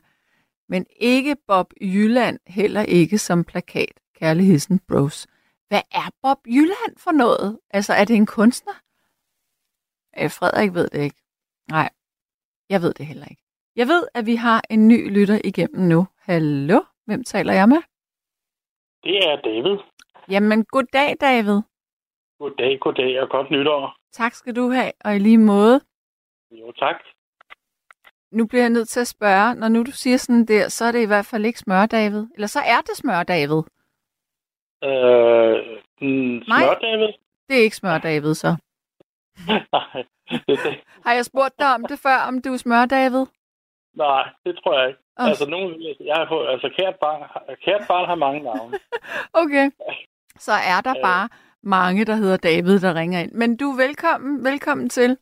[0.70, 4.00] Men ikke Bob Jylland, heller ikke som plakat.
[4.16, 5.28] Kærlighedsen bros.
[5.68, 7.60] Hvad er Bob Jylland for noget?
[7.70, 8.74] Altså, er det en kunstner?
[10.20, 11.21] Øh, Frederik ved det ikke.
[11.72, 11.90] Nej,
[12.70, 13.44] jeg ved det heller ikke.
[13.76, 16.08] Jeg ved, at vi har en ny lytter igennem nu.
[16.20, 16.80] Hallo?
[17.06, 17.82] Hvem taler jeg med?
[19.04, 19.78] Det er David.
[20.30, 21.60] Jamen, goddag, David.
[22.40, 23.96] Goddag, goddag og godt nytår.
[24.12, 25.82] Tak skal du have, og i lige måde.
[26.52, 26.96] Jo, tak.
[28.32, 30.92] Nu bliver jeg nødt til at spørge, når nu du siger sådan der, så er
[30.92, 32.28] det i hvert fald ikke smør, David.
[32.36, 33.62] Eller så er det smør, David.
[34.90, 35.58] Øh,
[36.02, 36.62] mm, Nej.
[36.64, 37.14] smør, David?
[37.50, 38.48] Det er ikke smør, David, så.
[39.74, 40.04] Nej,
[41.06, 43.26] Har jeg spurgt dig om det før, om du er smør, David?
[43.94, 45.00] nej, det tror jeg ikke.
[45.20, 47.22] Oh, Altså, nogen, jeg har fået, altså kært, barn,
[47.66, 48.80] kært barn har mange navne.
[49.44, 49.72] Okay.
[50.38, 51.02] Så er der Øh.
[51.04, 51.30] bare
[51.64, 53.32] mange, der hedder David, der ringer ind.
[53.32, 55.18] Men du er velkommen, velkommen til.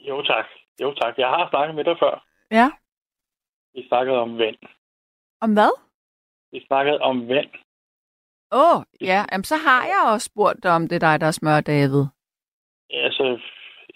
[0.00, 0.46] Jo, tak.
[0.80, 1.18] Jo, tak.
[1.18, 2.24] Jeg har snakket med dig før.
[2.50, 2.70] Ja.
[3.74, 4.56] Vi snakkede om vand.
[5.40, 5.72] Om hvad?
[6.52, 7.50] Vi snakkede om vand.
[8.52, 9.24] Åh, oh, ja.
[9.32, 12.04] Jamen, så har jeg også spurgt dig, om det er dig, der er smør, David.
[12.90, 13.40] Altså,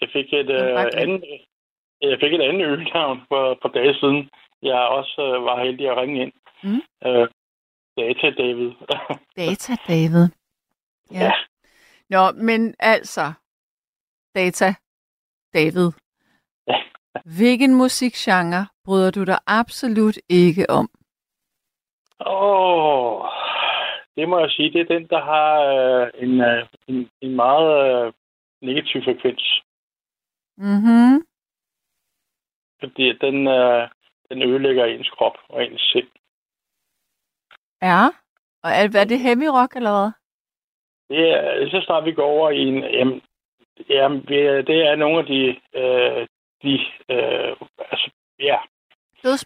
[0.03, 1.23] jeg fik et, øh, andet,
[2.01, 4.29] jeg fik et andet ølnavn for, for dage siden.
[4.61, 6.33] Jeg også øh, var heldig at ringe ind.
[6.63, 6.81] Mm.
[7.07, 7.27] Øh,
[7.97, 8.71] Data David.
[9.41, 10.27] Data, David.
[11.11, 11.23] Ja.
[11.23, 11.31] Ja.
[12.09, 13.33] Nå, men altså,
[14.35, 14.73] Data,
[15.53, 15.91] David.
[16.67, 16.77] Ja.
[17.37, 20.89] Hvilken musikgenre bryder du dig absolut ikke om?
[22.19, 23.25] Åh, oh,
[24.15, 28.05] det må jeg sige, det er den, der har øh, en, øh, en, en meget
[28.05, 28.13] øh,
[28.61, 29.63] negativ frekvens.
[30.57, 31.25] Mhm.
[32.79, 33.89] Fordi den, øh,
[34.29, 36.07] den ødelægger ens krop og ens sind.
[37.81, 38.05] Ja.
[38.63, 40.11] Og er, er det heavy rock, eller hvad?
[41.09, 42.83] Det er, så snart vi går over i en...
[42.83, 43.21] Jamen,
[43.89, 45.41] jamen, vi- det er nogle af de,
[45.73, 46.27] øh,
[46.63, 46.73] de
[47.09, 48.57] øh, altså Ja,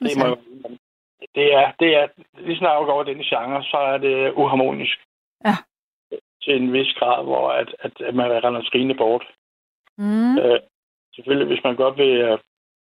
[0.09, 0.35] det må
[1.35, 4.97] det er, det er, lige snart over den genre, så er det uharmonisk.
[5.45, 5.55] Ja.
[6.43, 9.25] Til en vis grad, hvor at, at, at man render skrigende bort.
[9.97, 10.37] Mm.
[10.37, 10.59] Øh,
[11.17, 12.37] selvfølgelig, hvis man godt vil,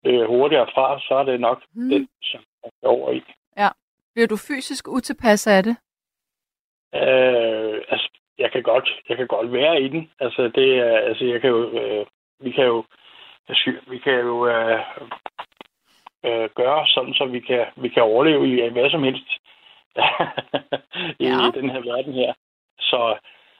[0.03, 1.81] vil hurtigere fra, så er det nok Mm.
[1.83, 1.89] mm.
[1.89, 3.21] den, som man er over i.
[4.13, 5.75] Bliver du fysisk utilpas af det?
[6.95, 10.11] Øh, altså, jeg kan godt, jeg kan godt være i den.
[10.19, 12.05] Altså, det er, altså, jeg kan jo, øh,
[12.39, 12.83] vi kan jo,
[13.87, 14.79] vi kan jo øh,
[16.25, 19.27] øh, gøre sådan, så vi kan, vi kan overleve i hvad som helst
[21.19, 21.51] i Ja.
[21.59, 22.33] den her verden her.
[22.79, 23.17] Så,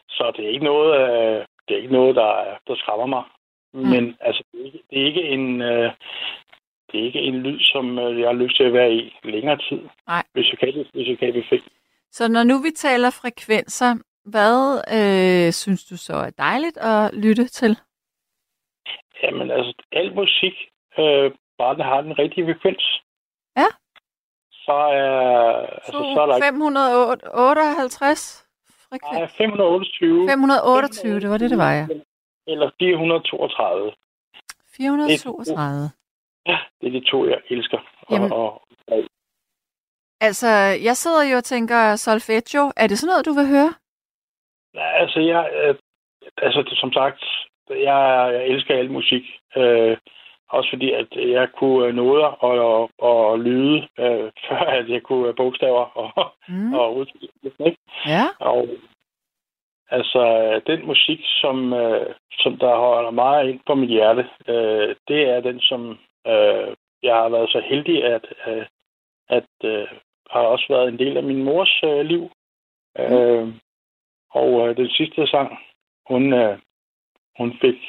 [0.10, 3.24] så det er ikke noget, øh, det er ikke noget, der, der skræmmer mig.
[3.74, 3.90] Mm.
[3.90, 5.92] Men altså, det er ikke, det er ikke en, øh,
[6.92, 9.58] det er ikke en lyd, som øh, jeg har lyst til at være i længere
[9.58, 9.80] tid.
[10.08, 10.24] Nej.
[10.34, 11.62] Hvis jeg kan det, hvis jeg kan det fri.
[12.12, 17.48] Så når nu vi taler frekvenser, hvad øh, synes du så er dejligt at lytte
[17.48, 17.78] til?
[19.24, 20.54] Jamen altså, al musik,
[21.00, 23.02] øh, bare den har den rigtige frekvens.
[23.58, 23.68] Ja.
[24.52, 26.46] Så er, altså, så er der ikke...
[26.46, 28.48] 558
[28.90, 29.20] frekvens.
[29.20, 30.30] Nej, 528.
[30.30, 31.88] 528, det var det, det var, ja.
[32.52, 33.94] Eller 432.
[34.76, 35.90] 432.
[36.48, 37.80] Ja, det er de to, jeg elsker.
[38.12, 38.32] Jamen.
[38.32, 39.04] Og, og,
[40.22, 40.48] Altså,
[40.88, 42.72] jeg sidder jo og tænker solfeggio.
[42.78, 43.74] Er det sådan noget, du vil høre?
[44.74, 45.76] Nej, altså, jeg, øh,
[46.38, 47.24] altså, det, som sagt,
[47.70, 49.24] jeg, jeg elsker al musik.
[49.58, 49.98] Øh,
[50.50, 55.04] også fordi, at jeg kunne øh, noder og, og, og lyde, øh, før at jeg
[55.04, 56.74] kunne øh, bogstaver og, Mm.
[56.74, 57.76] og udtryk.
[58.08, 58.26] Ja.
[58.40, 58.68] Og
[59.92, 60.22] altså,
[60.68, 65.40] den musik, som, øh, som der holder meget ind på mit hjerte, øh, det er
[65.42, 68.66] den, som øh, jeg har været så heldig, at, øh,
[69.30, 69.88] at øh,
[70.30, 72.32] har også været en del af min mors øh, liv.
[73.00, 73.48] Øh,
[74.32, 75.60] og øh, den sidste sang,
[76.08, 76.58] hun, øh,
[77.38, 77.80] hun fik,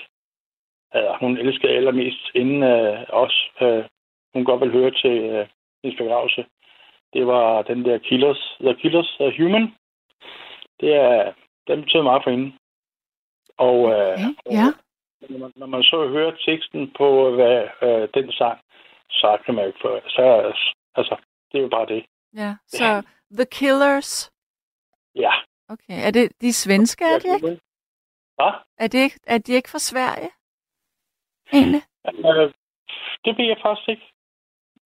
[0.96, 3.50] øh, hun elskede allermest inden øh, os.
[3.60, 3.84] Øh,
[4.34, 5.46] hun godt vil høre til øh,
[5.82, 6.44] hendes begravelse.
[7.12, 9.74] Det var den der Killers, The Killers uh, Human.
[10.80, 11.32] Det er,
[11.68, 12.53] den betyder meget for hende.
[13.59, 14.68] Og, øh, Okay, og ja.
[15.29, 18.61] når, man, når man så hører teksten på hvad, øh, den sang,
[19.11, 19.72] så kan man jo
[20.09, 20.53] så,
[20.94, 21.16] altså,
[21.53, 22.05] det er jo bare det.
[22.35, 22.57] ja.
[22.66, 23.03] Så
[23.38, 24.33] The Killers.
[25.14, 25.33] Ja.
[25.68, 27.61] Okay, er det de svenske, er de ikke?
[28.37, 28.53] Hvad?
[28.79, 29.18] Er, det ikke?
[29.27, 30.31] er de ikke fra Sverige?
[31.53, 31.83] Egentlig?
[32.07, 32.53] Øh,
[33.25, 34.07] det ved jeg faktisk ikke.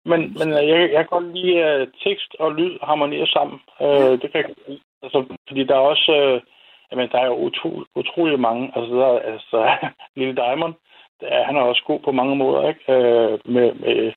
[0.04, 3.60] Men, men øh, jeg, jeg kan godt lide uh, tekst og lyd harmonerer sammen.
[3.80, 4.80] Uh, det kan jeg godt lide.
[5.02, 6.12] Altså, fordi der er også...
[6.34, 6.55] Uh,
[6.90, 8.72] jamen, der er jo utro, utrolig mange.
[8.76, 9.58] Altså, der er altså,
[10.16, 10.74] Lille Diamond.
[11.20, 12.82] Der, er- han er også god på mange måder, ikke?
[12.88, 14.12] Uh, med, med,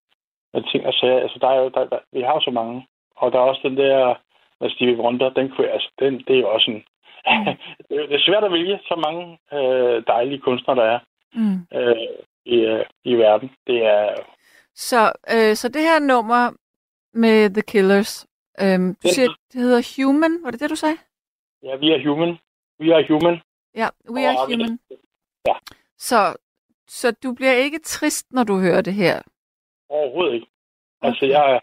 [0.54, 1.20] med ting og sager.
[1.20, 2.88] Altså, der er jo, der, der, vi har jo så mange.
[3.16, 4.16] Og der er også den der
[4.62, 5.30] med Stevie Wonder.
[5.30, 6.84] Den kunne jeg, altså, den, det er jo også en...
[7.90, 11.00] det, er, svært at vælge så mange uh, dejlige kunstnere, der er
[11.34, 11.60] Mm.
[11.76, 11.98] uh,
[12.46, 13.52] i, uh, i verden.
[13.68, 14.16] Det er
[14.76, 16.52] Så, øh, så det her nummer
[17.14, 18.28] med The Killers,
[18.62, 20.98] øhm, du siger, det hedder Human, var det det, du sagde?
[21.64, 22.38] Ja, vi er human.
[22.80, 23.42] Vi er human.
[23.76, 24.80] Ja, We Are Og- Human.
[25.48, 25.54] Ja.
[25.98, 26.36] Så,
[26.88, 29.22] så du bliver ikke trist, når du hører det her?
[29.90, 30.48] Overhovedet ikke.
[31.02, 31.34] Altså, Okay.
[31.34, 31.62] jeg,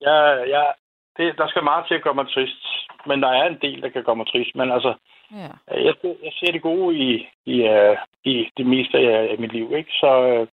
[0.00, 0.74] jeg, jeg,
[1.16, 2.62] det, der skal meget til at gøre mig trist.
[3.06, 4.54] Men der er en del, der kan gøre mig trist.
[4.54, 4.94] Men altså,
[5.32, 5.48] Ja.
[5.86, 9.72] jeg, jeg ser det gode i, i, uh, i det meste af, af mit liv.
[9.76, 9.90] Ikke?
[9.92, 10.46] Så uh,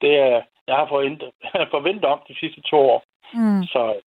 [0.00, 1.30] det er, jeg har forventet,
[1.76, 3.04] forventet om de sidste to år.
[3.34, 3.62] Mm.
[3.64, 4.00] Så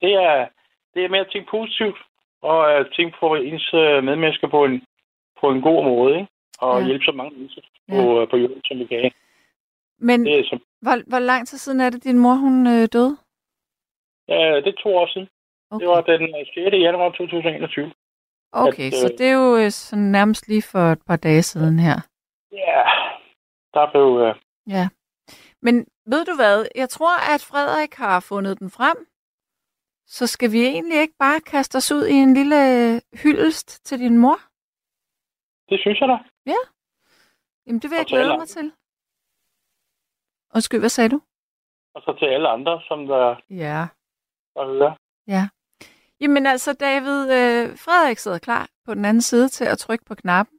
[0.00, 0.48] det er,
[0.94, 1.98] det er med at tænke positivt.
[2.42, 4.82] Og uh, tænke på ens medmennesker på en,
[5.40, 6.14] på en god måde.
[6.20, 6.28] Ikke?
[6.58, 6.86] Og Ja.
[6.86, 7.94] hjælpe så mange mennesker Ja.
[7.94, 9.10] på, uh, på jorden, som vi kan.
[9.98, 12.88] Men Det er, som, hvor, hvor lang tid siden er det, din mor hun øh,
[12.92, 13.16] døde?
[14.28, 15.28] ja, det er to år siden.
[15.70, 16.56] Okay, Det var den øh, 6.
[16.86, 17.92] januar 2021.
[18.52, 21.42] okay at, så øh, det er jo øh, sådan nærmest lige for et par dage
[21.42, 21.96] siden her.
[22.52, 22.82] Ja,
[23.74, 24.08] der blev...
[24.26, 24.34] Øh,
[24.76, 24.88] Ja.
[25.62, 26.66] Men ved du hvad?
[26.74, 28.96] Jeg tror, at Frederik har fundet den frem.
[30.06, 32.56] Så skal vi egentlig ikke bare kaste os ud i en lille
[32.94, 34.38] øh, hyldest til din mor?
[35.68, 36.18] Det synes jeg da.
[37.66, 38.72] Jamen, det vil jeg Og alle glæde mig til.
[40.54, 41.20] Undskyld, hvad sagde du?
[41.94, 43.86] Og så til alle andre, som der, Ja.
[44.54, 44.94] der hører.
[46.20, 50.14] Jamen altså, David, øh, Frederik sidder klar på den anden side til at trykke på
[50.14, 50.58] knappen.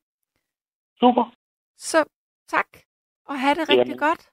[0.99, 1.33] Super.
[1.77, 2.05] Så
[2.47, 2.67] tak,
[3.25, 3.97] og have det rigtig Jamen.
[3.97, 4.29] godt.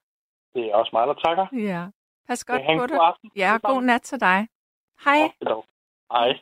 [0.54, 1.46] Det er også mig, der takker.
[1.70, 1.86] Ja.
[2.26, 2.98] Pas godt på dig.
[3.36, 4.48] Ja, god nat til dig.
[5.04, 5.18] Hej.
[6.12, 6.40] Hej.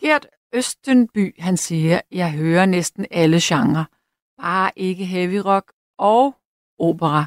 [0.00, 3.84] Gert Østenby, han siger, jeg hører næsten alle genrer.
[4.36, 6.36] Bare ikke heavy rock og
[6.78, 7.26] opera.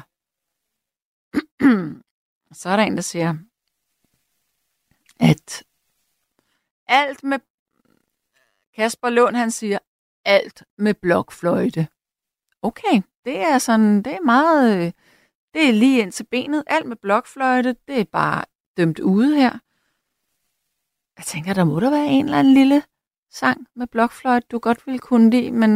[2.58, 3.34] Så er der en, der siger,
[5.20, 5.64] at
[6.86, 7.38] alt med...
[8.76, 9.78] Kasper Lund, han siger,
[10.24, 11.88] alt med blokfløjte.
[12.62, 14.94] Okay, det er sådan, det er meget,
[15.54, 16.64] Det er lige ind til benet.
[16.66, 18.44] Alt med blokfløjte, det er bare
[18.76, 19.58] dømt ude her.
[21.16, 22.82] Jeg tænker, der må der være en eller anden lille
[23.40, 25.70] sang med blokfløjte, du godt ville kunne lide, men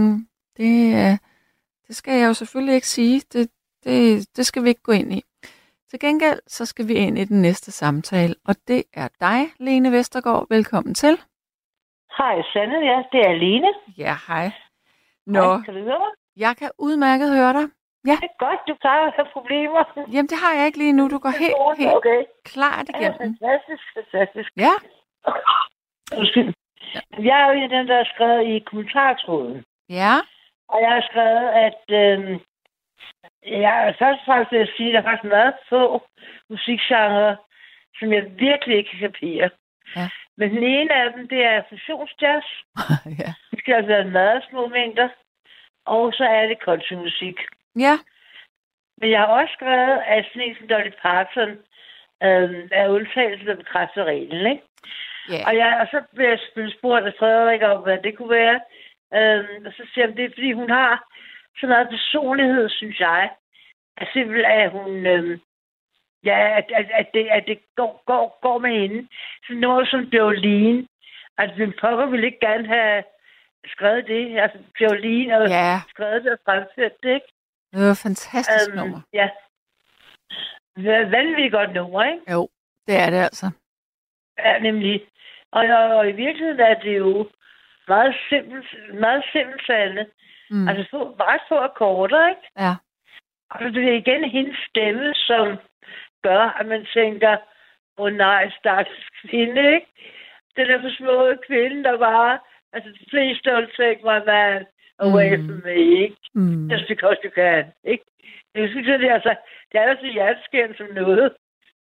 [0.56, 1.14] det, øh,
[1.86, 3.20] det skal jeg jo selvfølgelig ikke sige.
[3.32, 3.50] Det,
[3.84, 5.22] det, det skal vi ikke gå ind i.
[5.90, 9.92] Til gengæld, så skal vi ind i den næste samtale, og det er dig, Lene
[9.92, 10.46] Vestergaard.
[10.50, 11.14] Velkommen til.
[12.18, 12.78] Hej, Sanne.
[12.90, 13.68] Ja, det er Lene.
[13.98, 14.50] Ja, hej.
[15.26, 16.12] Nå, Hej, kan du høre mig?
[16.36, 17.66] jeg kan udmærket høre dig.
[18.04, 19.82] Det er godt, du plejer at have problemer.
[20.12, 21.08] Jamen, det har jeg ikke lige nu.
[21.08, 22.20] Du går helt, helt Okay.
[22.44, 23.18] klart Ja, igennem.
[23.18, 24.50] fantastisk, fantastisk.
[24.56, 24.74] Ja,
[26.18, 26.54] Undskyld.
[27.28, 29.64] Jeg er jo en af dem, der har skrevet i kommentartråden.
[29.88, 30.14] ja,
[30.68, 32.40] Og jeg har skrevet, at øh,
[33.62, 36.02] jeg først og fremmest vil jeg sige, at der er faktisk meget få
[36.50, 37.36] musikgenre,
[37.98, 39.50] som jeg virkelig ikke kan kapere.
[39.96, 40.08] Ja.
[40.36, 42.46] Men den ene af dem, det er fusionsjazz.
[43.22, 43.30] ja.
[43.50, 45.08] Det skal altså være meget små mængder.
[45.86, 47.38] Og så er det countrymusik.
[47.76, 47.94] Ja,
[49.00, 51.50] Men jeg har også skrevet, at sådan en som Dolly Parton
[52.26, 54.62] øh, er undtagelsen, der bekræfter reglen, ikke?
[55.28, 55.42] Ja.
[55.46, 56.38] Og, jeg, og så blev jeg
[56.78, 58.60] spurgt af Frederik om, hvad det kunne være.
[59.14, 61.08] Øh, og så siger jeg, det er fordi, hun har
[61.60, 63.30] så meget personlighed, synes jeg.
[63.96, 65.06] At simpelthen, at hun...
[65.06, 65.38] Øh,
[66.24, 69.08] ja, at, at, at, det, at det går, går, går med hende.
[69.46, 70.86] Så noget som Jolene.
[71.38, 73.04] Altså, den pokker ville ikke gerne have
[73.66, 74.38] skrevet det.
[74.40, 75.80] Altså, Jolene og ja.
[75.88, 77.26] skrevet det og fremført det, ikke?
[77.72, 78.96] Det var et fantastisk nummer.
[78.98, 79.28] Øhm, ja.
[81.16, 82.32] Vanvittigt godt nummer, ikke?
[82.32, 82.48] Jo,
[82.86, 83.50] det er det altså.
[84.38, 85.06] Ja, nemlig.
[85.52, 87.28] Og, og, og i virkeligheden er det jo
[87.88, 90.06] meget simpelt, meget simpelt Sanne.
[90.50, 90.68] Mm.
[90.68, 92.40] Altså få, ret få akkorder, ikke?
[92.58, 92.72] Ja,
[93.50, 95.56] Og det er igen hendes stemme, som
[96.22, 97.36] gør, at man tænker,
[97.98, 99.86] åh oh, nej, stakkels kvinde, ikke?
[100.56, 102.38] Den er for små kvinde, der bare,
[102.72, 104.66] altså, please don't take my man
[104.98, 105.46] away Mm.
[105.46, 106.16] from me, ikke?
[106.34, 106.68] mm.
[106.70, 108.04] Just because you can, ikke?
[108.54, 109.34] Jeg synes, det er, altså,
[109.72, 111.32] det er altså hjerteskærende som noget,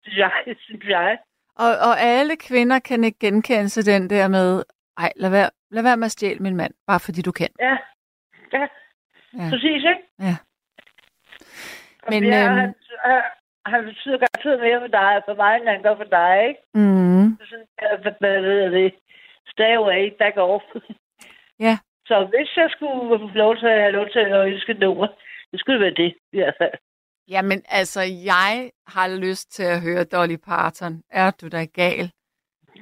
[0.03, 0.31] synes jeg,
[0.65, 1.17] synes jeg.
[1.63, 4.63] Og, og alle kvinder kan ikke genkende sig den der med,
[4.97, 7.49] ej, lad være, lad være med at stjæle min mand, bare fordi du kan.
[7.59, 7.77] Ja,
[8.53, 8.67] ja,
[9.39, 9.49] Ja.
[9.49, 10.03] præcis, ikke?
[10.19, 10.35] Ja.
[12.09, 12.73] Men, ja, øhm, han,
[13.05, 13.21] han,
[13.65, 16.61] han betyder garanteret mere for dig, for mig, end han gør for dig, ikke?
[16.73, 17.37] Mm.
[17.39, 17.67] Så sådan,
[18.19, 18.93] hvad, ved det?
[19.53, 20.63] Stay away, back off.
[21.59, 21.77] Ja.
[22.05, 25.07] Så hvis jeg skulle få lov til at have lov til at ønske nummer,
[25.51, 26.73] det skulle være det, i hvert fald.
[27.27, 31.03] Jamen, altså, jeg har lyst til at høre Dolly Parton.
[31.09, 32.11] Er du da gal?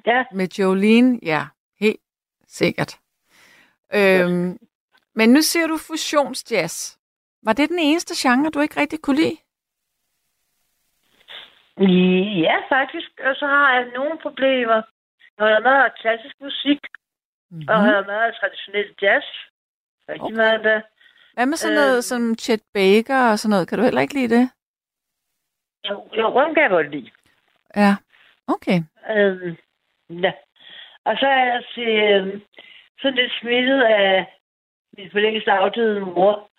[0.05, 1.19] Ja, Med Jolene?
[1.23, 1.45] Ja,
[1.79, 1.99] helt
[2.47, 2.99] sikkert.
[3.93, 4.57] Øhm,
[5.15, 6.97] men nu siger du fusionsjazz.
[7.43, 9.37] Var det den eneste genre, du ikke rigtig kunne lide?
[12.45, 13.09] ja, faktisk.
[13.27, 14.81] Og så har jeg nogle problemer.
[15.37, 16.79] Når der er meget klassisk musik,
[17.49, 17.67] Mm-hmm.
[17.69, 19.25] og der er meget traditionel jazz.
[20.09, 20.35] Rigtig Okay.
[20.35, 20.81] meget der.
[21.35, 23.67] Hvad med sådan noget øhm, som Chet Baker og sådan noget?
[23.67, 24.49] Kan du heller ikke lide det?
[25.89, 27.11] Jo, jo, den kan jeg godt lide.
[27.75, 27.95] Ja,
[28.47, 28.79] okay.
[29.15, 29.55] Øhm,
[30.25, 30.31] ja.
[31.05, 32.41] Og så er jeg til, øhm,
[32.99, 34.25] sådan lidt smittet af
[34.97, 36.49] min for længst afdøde mor,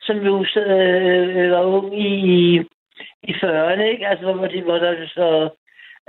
[0.00, 2.58] som jo øh, var ung i,
[3.22, 4.06] i 40'erne, ikke?
[4.06, 5.50] Altså, hvor, de, hvor der så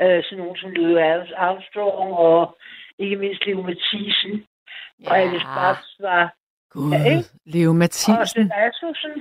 [0.02, 2.58] øh, sådan nogen som Louis Armstrong og
[3.00, 4.46] ikke mindst Leo Mathisen.
[5.04, 5.10] Ja.
[5.10, 6.34] Og Alice Babs var...
[6.76, 7.30] Gud, Ja, ikke?
[7.54, 8.42] Leo Og Mathisen.
[8.44, 9.14] den Asmussen,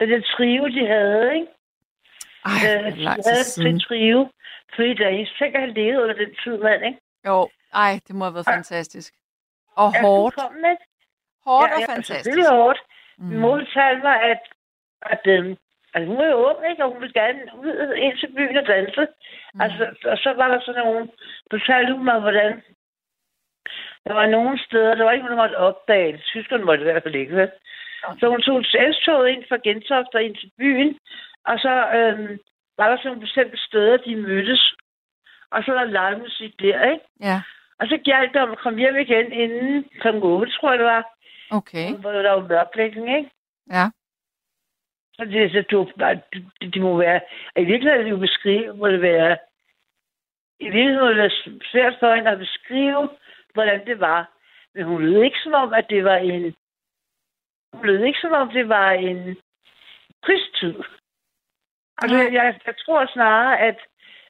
[0.00, 1.46] den trio, de havde, ikke?
[2.44, 3.74] Ej, det Øh, er de havde siden.
[3.74, 4.18] en trio.
[4.74, 6.98] Fordi der er tænker, han levede under den tid, mand, ikke?
[7.26, 7.48] Jo,
[7.84, 8.56] ej, det må have været Ja.
[8.56, 9.10] fantastisk.
[9.82, 10.34] Og Ja, hårdt.
[10.34, 10.84] fuldkommen, ikke?
[11.48, 12.24] Hårdt ja, og ja, fantastisk.
[12.24, 12.80] Selvfølgelig hårdt.
[13.18, 13.40] Min Mm.
[13.42, 14.42] mor fortalte mig, at,
[15.14, 15.52] at øhm,
[15.94, 16.84] altså, hun er jo ung, ikke?
[16.84, 19.02] Og hun ville gerne ud ind til byen og danse.
[19.54, 19.60] Mm.
[19.64, 21.08] Altså, og så var der sådan nogle...
[21.50, 22.62] Fortalte hun mig, hvordan...
[24.06, 26.22] Der var nogle steder, der var ikke der måtte opdage det.
[26.22, 27.50] Tyskerne måtte i hvert fald ikke, vel?
[28.20, 30.98] Så hun tog S-toget ind fra Gentofte og ind til byen.
[31.46, 32.38] Og så øhm,
[32.78, 34.74] var der sådan nogle bestemte steder, de mødtes.
[35.50, 37.04] Og så var der live musik der, ikke?
[37.20, 37.42] Ja,
[37.80, 40.08] Og så gjaldt det om at komme hjem igen inden kl.
[40.22, 41.04] 8, tror jeg det var.
[41.50, 41.96] okay.
[42.00, 43.30] Hvor der var mørklægning, ikke?
[43.70, 43.86] Ja.
[45.16, 45.90] Så det, så du,
[46.32, 47.20] det, det må være...
[47.56, 49.36] I virkeligheden jo beskrive, må det være...
[50.60, 53.08] I virkeligheden må det være svært for hende at beskrive,
[53.54, 54.30] hvordan det var.
[54.74, 56.54] Men hun lød ikke som om, at det var en...
[57.72, 59.36] Hun lød ikke som om, det var en
[60.22, 60.74] krigstid.
[62.02, 63.78] Altså, jeg, jeg tror snarere, at,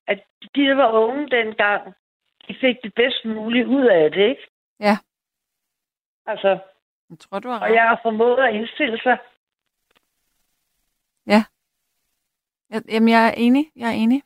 [0.07, 1.95] at de, der var unge dengang,
[2.49, 4.47] de fik det bedst muligt ud af det, ikke?
[4.81, 4.97] Ja.
[6.27, 6.59] Altså,
[7.11, 7.75] Jeg tror, du har og ret.
[7.75, 9.19] jeg har formået at indstille sig.
[12.71, 13.71] Jeg, jamen, jeg er enig.
[13.77, 14.23] Jeg er enig.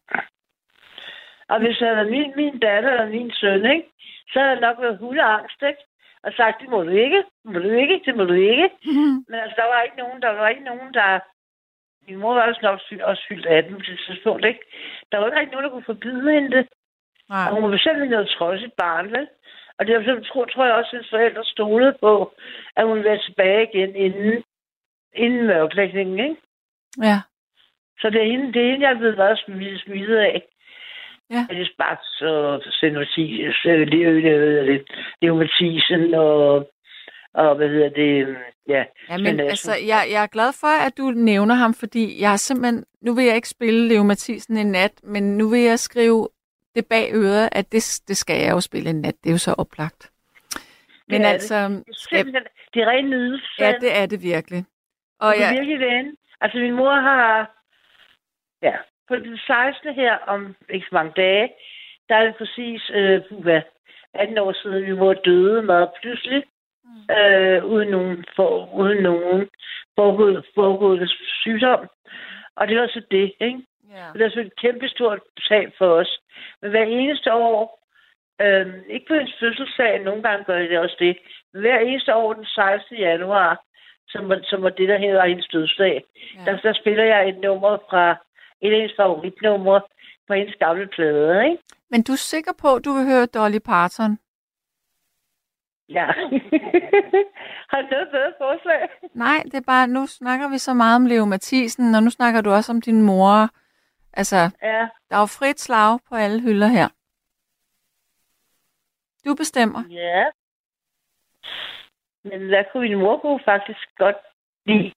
[1.49, 3.93] Og hvis det havde min, min datter eller min søn, ikke?
[4.31, 5.83] Så havde jeg nok været hundeangst, ikke?
[6.23, 8.71] Og sagt, det må du ikke, det må du ikke, det må du ikke.
[9.29, 11.21] Men altså, der var ikke nogen, der var ikke nogen, der,
[12.09, 14.61] min mor var også nok også fyldt 18 på det tidspunkt, ikke?
[15.13, 16.69] Der var ikke rigtig nogen, der kunne forbyde hende det.
[17.29, 17.47] Nej.
[17.47, 19.29] Og hun var bestemt noget trodsigt barn, vel?
[19.79, 22.35] Og det var, tror, tror jeg også, at hendes forældre stolede på,
[22.77, 24.45] at hun ville være tilbage igen inden,
[25.15, 26.37] inden mørklægningen, ikke?
[27.03, 27.19] Ja.
[28.01, 30.43] Så det er hende, det er hende jeg er blevet meget smidt, smidt af.
[31.31, 31.47] Ja.
[31.51, 32.33] Det er bare så
[32.71, 36.71] Senotis, det er jo Mathisen og,
[37.35, 38.37] og hvad hedder det,
[38.69, 38.85] ja.
[39.09, 42.31] Ja, men Svend altså, jeg, jeg er glad for, at du nævner ham, fordi jeg
[42.31, 45.79] har simpelthen, nu vil jeg ikke spille Leo Mathisen en nat, men nu vil jeg
[45.79, 46.29] skrive
[46.75, 49.15] det bag øret, at det, det skal jeg jo spille en nat.
[49.25, 50.11] Det er jo så oplagt.
[51.09, 51.33] Men Det er det.
[51.35, 52.43] altså, Det er simpelthen,
[52.75, 53.47] det er ren nydelse.
[53.59, 54.65] ja, det er det virkelig.
[55.21, 55.41] Og Og jeg...
[55.55, 56.17] jeg, virkelig ven.
[56.41, 57.51] Altså, min mor har...
[58.63, 58.75] Ja,
[59.09, 59.95] på den 16.
[59.95, 61.53] her, om ikke så mange dage,
[62.09, 63.61] der er det præcis, øh, hvad,
[64.15, 66.45] 18 år siden, min mor døde meget pludselig,
[66.85, 67.15] mm.
[67.17, 69.49] øh, uden nogen, for, uden nogen
[69.99, 71.11] forgået, forgået
[71.43, 71.89] sygdom.
[72.57, 73.61] Og det var så det, ikke?
[74.13, 76.21] Og det er selvfølgelig et kæmpe stort tab for os.
[76.63, 77.87] Men hver eneste år,
[78.41, 81.19] øh, ikke på hendes fødselsdag, nogle gange gør det også det,
[81.53, 82.97] men hver eneste år den 16.
[82.97, 83.63] januar,
[84.09, 86.05] som som var det, der hedder hendes dødsdag,
[86.47, 86.51] Ja.
[86.51, 88.17] der, der spiller jeg et nummer fra
[88.61, 89.81] et af hendes favoritnumre
[90.27, 91.63] fra hendes gamle plade, ikke?
[91.91, 94.19] Men du er sikker på, at du vil høre Dolly Parton?
[95.89, 96.07] Ja.
[97.71, 98.89] Har du noget bedre forslag?
[99.15, 102.41] Nej, det er bare, nu snakker vi så meget om Leo Mathisen, og nu snakker
[102.41, 103.49] du også om din mor.
[104.13, 106.89] Altså, Ja, der er jo frit slag på alle hylder her.
[109.25, 109.83] Du bestemmer.
[109.91, 110.25] ja.
[112.25, 114.17] Men hvad kunne min mor kunne faktisk godt
[114.67, 114.93] lide?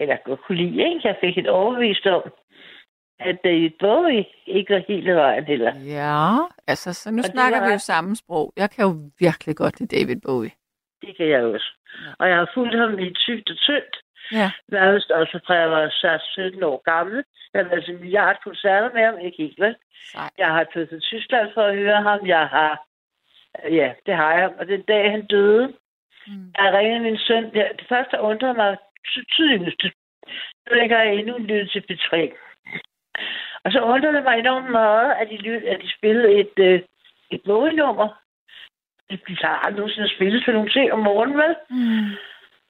[0.00, 1.08] Eller godt kunne lide, ikke?
[1.08, 2.22] Jeg fik et overbevist om,
[3.20, 5.72] at David Bowie ikke var helt vejen heller.
[5.98, 6.36] Ja,
[6.66, 8.52] altså, så nu Og det snakker var vi jo samme sprog.
[8.56, 10.50] Jeg kan jo virkelig godt lide David Bowie.
[11.02, 11.70] Det kan jeg også.
[12.18, 13.94] Og jeg har fulgt ham i tygt og tyndt.
[14.32, 14.50] Ja.
[14.68, 17.24] Nærmest også fra jeg var så 17 år gammel.
[17.54, 19.76] Jeg har været til milliard koncerter med ham, ikke helt vel?
[20.38, 22.26] Jeg har taget til Tyskland for at høre ham.
[22.26, 22.86] Jeg har...
[23.70, 24.50] Ja, det har jeg.
[24.58, 25.72] Og den dag, han døde,
[26.26, 26.52] Mm.
[26.58, 27.50] jeg ringede min søn.
[27.54, 29.92] Ja, det første, der undrede mig ty- tydeligst, det
[30.70, 32.14] var, jeg endnu en lyd til P3.
[33.64, 36.80] Og så undrede det mig enormt meget, at de, lyd, at de spillede et, øh,
[37.30, 38.08] et Bowie-nummer.
[39.10, 41.54] De har aldrig nogensinde spillet for nogen ting om morgenen, vel?
[41.70, 42.10] Mm.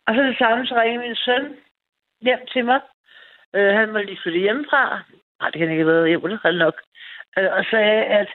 [0.06, 1.56] Og så det samme, så ringede min søn
[2.20, 2.80] hjem til mig.
[3.54, 5.02] Øh, han var lige flyttet hjemmefra.
[5.40, 6.80] Nej, det kan ikke have været hjemme, det nok.
[7.38, 8.28] Øh, og sagde, at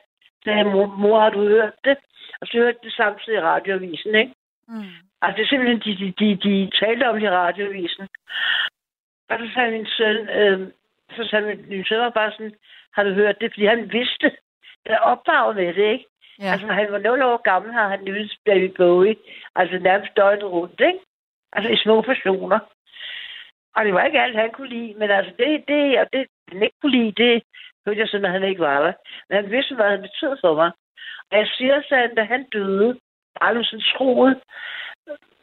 [0.44, 1.98] sagde, mor, mor, har du hørt det?
[2.42, 4.34] Og så hørte det samtidig i radioavisen, ikke?
[4.68, 4.96] Mm.
[5.26, 8.08] Altså, det er simpelthen, de, de, de, de talte om det i radioavisen.
[9.30, 10.60] Og så sagde min søn, øh,
[11.16, 12.56] så sagde min, min søn var bare sådan,
[12.96, 13.52] har du hørt det?
[13.54, 14.32] Fordi han vidste,
[14.86, 16.06] der opdraget med det, ikke?
[16.40, 16.52] Ja.
[16.52, 19.16] Altså, han var 0 år gammel, har han nydet David Bowie.
[19.56, 21.00] Altså, nærmest døgnet rundt, ikke?
[21.54, 22.60] Altså, i små portioner.
[23.76, 26.64] Og det var ikke alt, han kunne lide, men altså, det, det, og det han
[26.64, 27.44] ikke kunne lide, det
[27.86, 28.94] hørte jeg så, når han ikke var der.
[29.30, 30.72] Men han vidste, hvad han betød for mig.
[31.32, 33.00] Og jeg siger så, at da han døde,
[33.42, 34.42] aldrig sådan troet,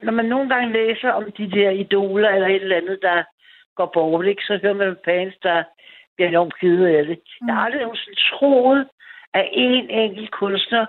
[0.03, 3.23] når man nogle gange læser om de der idoler eller et eller andet, der
[3.75, 5.65] går bort, ikke, så hører man fans, der
[6.17, 7.19] bliver enormt kede af det.
[7.41, 7.47] Mm.
[7.47, 8.89] Jeg har aldrig nogensinde troet,
[9.35, 10.87] at en enkelt kunstner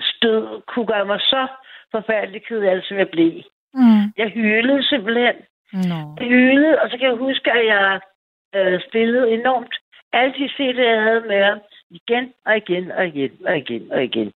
[0.00, 1.46] stød kunne gøre mig så
[1.92, 3.42] forfærdelig ked af det, som jeg blev.
[3.74, 4.04] Mm.
[4.16, 5.36] Jeg hylede simpelthen.
[5.72, 6.00] Nå.
[6.20, 8.00] Jeg hylede, og så kan jeg huske, at jeg
[8.54, 9.74] øh, spillede enormt
[10.12, 14.04] alle de CD'er, jeg havde med ham, igen og igen og igen og igen og
[14.04, 14.32] igen.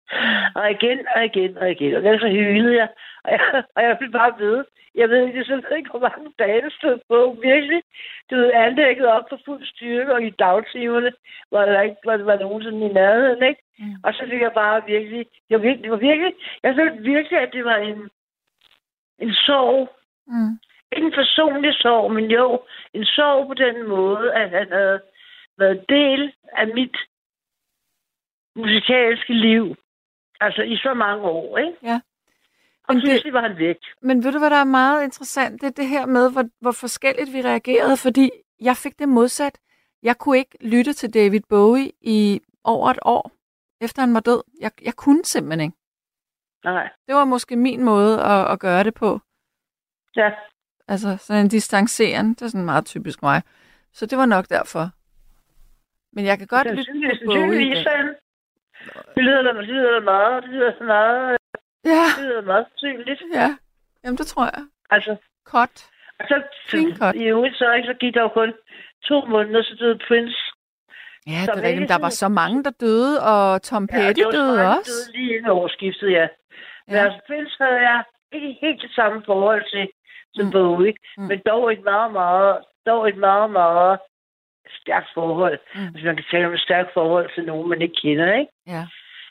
[0.56, 1.96] Og igen og igen og igen.
[1.96, 2.90] Og så hylede jeg,
[3.24, 4.66] og jeg, og jeg blev bare ved.
[4.96, 7.38] Jeg ved ikke, jeg ved ikke, hvor mange dage det stod på.
[7.42, 7.82] Virkelig,
[8.30, 11.12] du ved, anlægget op på fuld styrke, og i dagtimerne,
[11.50, 13.62] hvor der ikke der var nogen sådan i nærheden, ikke?
[13.80, 13.96] Mm.
[14.04, 16.34] Og så fik jeg bare virkelig, var virkelig, det var virkelig,
[16.64, 18.10] jeg følte virkelig, at det var en,
[19.20, 19.90] en sorg,
[20.32, 20.60] Mm.
[20.92, 22.62] ikke en personlig sorg, men jo,
[22.94, 25.02] en sorg på den måde, at han havde
[25.58, 26.98] været del af mit
[28.56, 29.76] musikalske liv.
[30.42, 31.78] Altså i så mange år, ikke?
[31.84, 32.00] Ja.
[32.88, 33.78] Og Men det- pludselig var han væk.
[34.02, 35.62] Men ved du, hvad der er meget interessant?
[35.62, 38.30] Det er det her med, hvor, hvor forskelligt vi reagerede, fordi
[38.62, 39.58] jeg fik det modsat.
[40.04, 43.32] Jeg kunne ikke lytte til David Bowie i over et år,
[43.82, 44.42] efter han var død.
[44.62, 45.78] Jeg, jeg kunne simpelthen ikke.
[46.64, 46.90] Nej.
[47.08, 49.20] Det var måske min måde at, at gøre det på.
[50.16, 50.32] Ja.
[50.88, 53.42] Altså sådan en distanceren, det er sådan meget typisk mig.
[53.94, 54.90] Så det var nok derfor.
[56.16, 56.86] Men jeg kan godt lytte
[57.26, 57.40] på Bowie.
[57.40, 57.78] sandsynligvis.
[59.16, 61.38] Det lyder da, det lyder meget, det lyder meget,
[61.86, 63.22] Ja, det lyder meget synligt.
[63.34, 63.50] ja.
[64.04, 64.64] Jamen, det tror jeg.
[64.90, 65.16] Altså,
[65.46, 65.90] Godt.
[66.20, 66.36] og så,
[67.00, 67.16] cut.
[67.16, 68.54] i øvrigt, så, ikke, så gik der jo kun
[69.04, 70.38] to måneder, så døde Prince.
[71.28, 71.90] Ja, det er rigtigt.
[71.90, 74.92] Der var så mange, der døde, og Tom Petty det var døde så, han også.
[74.92, 76.28] døde lige inden årsskiftet, ja.
[76.88, 77.04] Men Ja.
[77.06, 79.90] altså, Prince havde jeg ikke helt det samme forhold til,
[80.36, 80.52] som Mm.
[80.52, 81.24] Bowie, Mm.
[81.24, 84.00] men dog et meget, meget, dog et meget, meget
[84.82, 85.60] stærkt forhold.
[85.76, 85.88] Mm.
[85.92, 88.52] Hvis man kan tale om et stærkt forhold til nogen, man ikke kender, ikke?
[88.68, 88.84] Ja.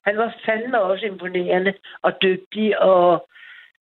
[0.07, 3.28] Han var fandme også imponerende og dygtig og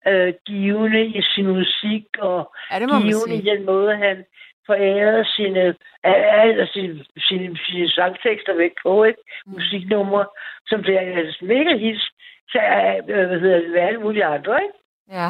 [0.07, 4.25] øh, givende i sin musik og Ja, det må givende i den måde, han
[4.67, 9.21] forærede sine, alle sine, sine, sine sangtekster væk på, ikke?
[9.47, 9.53] Mm.
[9.53, 10.27] Musiknumre,
[10.67, 12.11] som bliver altså mega hits
[12.53, 12.61] til
[13.09, 14.79] øh, hvad hedder det, alle mulige andre, ikke?
[15.09, 15.29] Ja.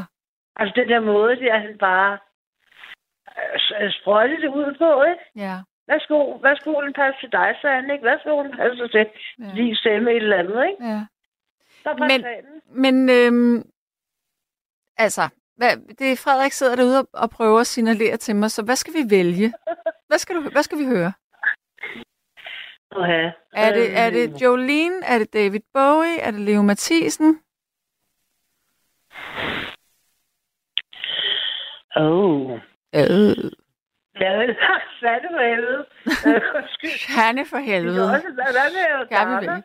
[0.56, 2.18] Altså den der måde, det er han bare
[3.80, 5.46] øh, det ud på, ikke?
[5.46, 5.56] Ja.
[5.88, 8.04] Værsgo, værsgo, den passer til dig, sagde han, ikke?
[8.04, 9.06] Værsgo, den passer til
[9.38, 9.54] Ja.
[9.54, 10.84] lige stemme et eller andet, ikke?
[10.84, 11.00] ja.
[11.82, 12.24] Så Men-.
[12.82, 13.62] Men øhm,
[14.96, 18.62] altså, hvad, det er Frederik sidder derude og, og prøver at signalere til mig, så
[18.64, 19.52] hvad skal vi vælge?
[20.08, 21.12] Hvad skal, du, hvad skal vi høre?
[22.96, 23.30] Oha.
[23.52, 25.04] Er det, er det Jolene?
[25.06, 26.18] Er det David Bowie?
[26.20, 27.40] Er det Leo Mathisen?
[31.96, 32.58] Oh.
[32.94, 33.50] Øh,
[34.20, 34.56] Ja, vel.
[35.00, 35.86] Sande for helvede.
[37.20, 38.10] Hanne for helvede.
[38.10, 39.62] også, hvad, med Ghana?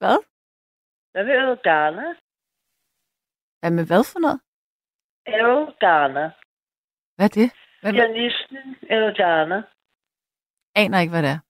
[0.00, 0.18] Hvad?
[1.12, 2.06] Hvad med Ghana?
[3.60, 4.40] Hvad med hvad for noget?
[5.82, 6.30] Ghana.
[7.16, 7.48] Hvad er det?
[7.80, 8.00] Hvad med?
[8.00, 8.76] Pianisten
[9.18, 9.62] Ghana.
[10.74, 11.40] Aner ikke, hvad det er.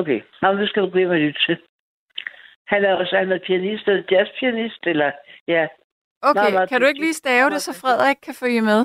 [0.00, 1.56] Okay, ham det skal du gå hjem og lytte til.
[2.66, 5.12] Han er også han er pianist og jazzpianist, eller
[5.48, 5.68] ja.
[6.22, 8.80] Okay, Meget, meget kan du ikke lige stave det, så Frederik kan følge med?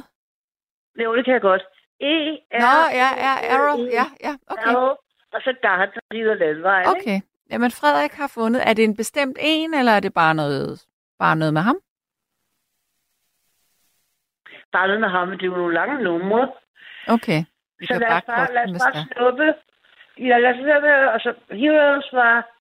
[1.04, 1.64] Jo, det kan jeg godt.
[2.00, 2.14] E,
[2.52, 3.80] R, Nå, ja, ja, Errol.
[4.00, 4.72] Ja, ja, okay.
[4.72, 4.98] Errol,
[5.34, 6.80] og så Ghana, lige ud den vej.
[6.80, 6.90] ikke?
[6.92, 7.22] Okay.
[7.52, 8.62] Jamen, Frederik har fundet.
[8.70, 10.86] Er det en bestemt en, eller er det bare noget,
[11.20, 11.78] bare noget med ham?
[14.72, 16.52] Bare noget med ham, det er jo nogle lange numre.
[17.08, 17.44] Okay.
[17.80, 19.54] Vi Så lad os bare, lad os bare snuppe.
[20.20, 22.52] Ja, lad os høre med, altså, Heroes var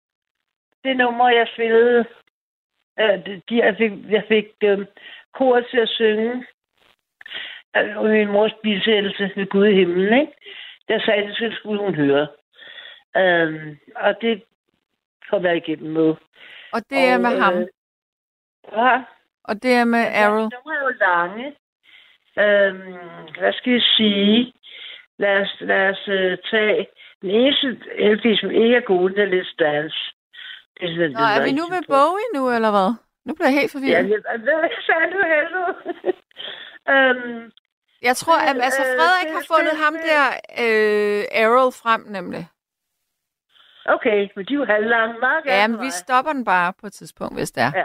[0.85, 2.05] det nummer, jeg spillede.
[3.01, 4.87] Øh, de, jeg fik, jeg fik øh,
[5.35, 6.47] koret til at synge.
[7.77, 10.33] Øh, og min mors bisættelse ved Gud i himlen, ikke?
[10.89, 12.27] Der sagde, det skulle- skulle hun høre.
[13.17, 14.43] Øh, og det
[15.31, 16.15] kom jeg igennem med.
[16.73, 17.55] Og det er med Og, ham.
[17.59, 17.67] øh,
[18.73, 19.03] Ja,
[19.45, 20.37] Og det er med Errol.
[20.37, 21.47] Nogle er jo lange.
[22.39, 22.95] Øhm,
[23.39, 24.53] hvad skal jeg sige?
[25.19, 26.87] Lad os, lad os uh, tage
[27.23, 27.67] den eneste
[27.99, 29.99] LP, som ikke er god, den er Let's Dance.
[30.81, 32.91] Det er, sådan, Nå, er vi nu med Bowie nu, eller hvad?
[33.27, 34.05] Nu bliver jeg helt Ja, forvirret.
[34.47, 35.73] det er sandt for helvede.
[36.95, 37.53] øhm,
[38.09, 40.23] Jeg tror, at altså, øh, Frederik har fundet det- ham der
[40.65, 42.43] øh, Errol frem, nemlig.
[43.95, 45.19] okay, men de er jo halvlange.
[45.21, 47.73] Meget Ja, men vi stopper den bare på et tidspunkt, hvis det er.
[47.77, 47.85] Ja.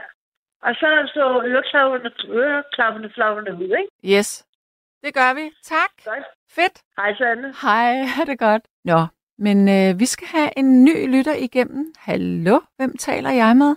[0.68, 4.18] Og så så øreklapperne, øreklapperne flapperne ud, ikke?
[4.18, 4.46] Yes.
[5.04, 5.46] Det gør vi.
[5.64, 5.92] Tak.
[6.06, 6.24] Godt.
[6.56, 6.82] Fedt.
[6.98, 7.54] Hej, Sande.
[7.62, 8.64] Hej, ha' det godt.
[8.86, 9.00] Nå,
[9.38, 11.94] men øh, vi skal have en ny lytter igennem.
[11.98, 13.76] Hallo, hvem taler jeg med?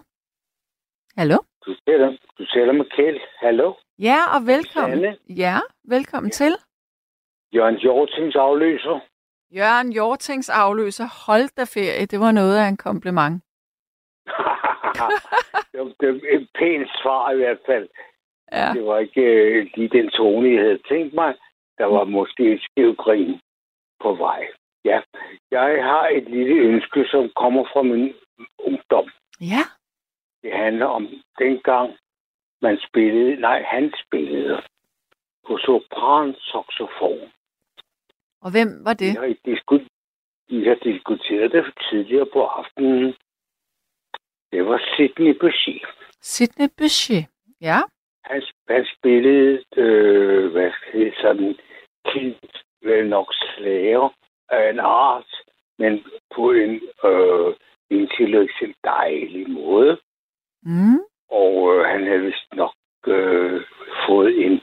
[1.19, 1.39] Hallo?
[1.67, 3.21] Du taler, du taler med Kjeld.
[3.41, 3.75] Hallo?
[4.09, 5.01] Ja, og velkommen.
[5.01, 5.17] Sanne.
[5.29, 6.35] Ja, velkommen ja.
[6.41, 6.53] til.
[7.55, 9.01] Jørgen Jortings afløser.
[9.51, 11.27] Jørgen Jortings afløser.
[11.27, 12.07] Hold da ferie.
[12.07, 13.35] Det var noget af en kompliment.
[15.73, 17.89] det, var, et pænt svar i hvert fald.
[18.53, 18.73] Ja.
[18.75, 21.35] Det var ikke øh, lige den tone, jeg havde tænkt mig.
[21.79, 23.41] Der var måske et skævt grin
[24.03, 24.47] på vej.
[24.85, 25.01] Ja,
[25.51, 28.15] jeg har et lille ønske, som kommer fra min
[28.59, 29.11] ungdom.
[29.41, 29.65] Ja.
[30.43, 31.97] Det handler om dengang,
[32.63, 34.63] man spillede, nej, han spillede
[35.47, 37.33] på sopran saxofon.
[38.41, 39.11] Og hvem var det?
[39.13, 39.89] Vi har, disku-
[40.49, 43.15] vi har diskuteret det tidligere på aftenen.
[44.53, 45.87] Det var Sidney Bechet.
[46.21, 47.27] Sidney Bechet.
[47.61, 47.79] Ja.
[48.25, 51.57] Han, han spillede, øh, hvad det sådan,
[52.07, 54.09] kendt vel nok slager
[54.49, 55.31] af en art,
[55.79, 56.05] men
[56.35, 57.55] på en øh,
[57.91, 59.99] intellektuelt dejlig måde.
[60.63, 61.01] Mm.
[61.41, 62.75] Og øh, han havde vist nok
[63.07, 63.63] øh,
[64.07, 64.63] fået en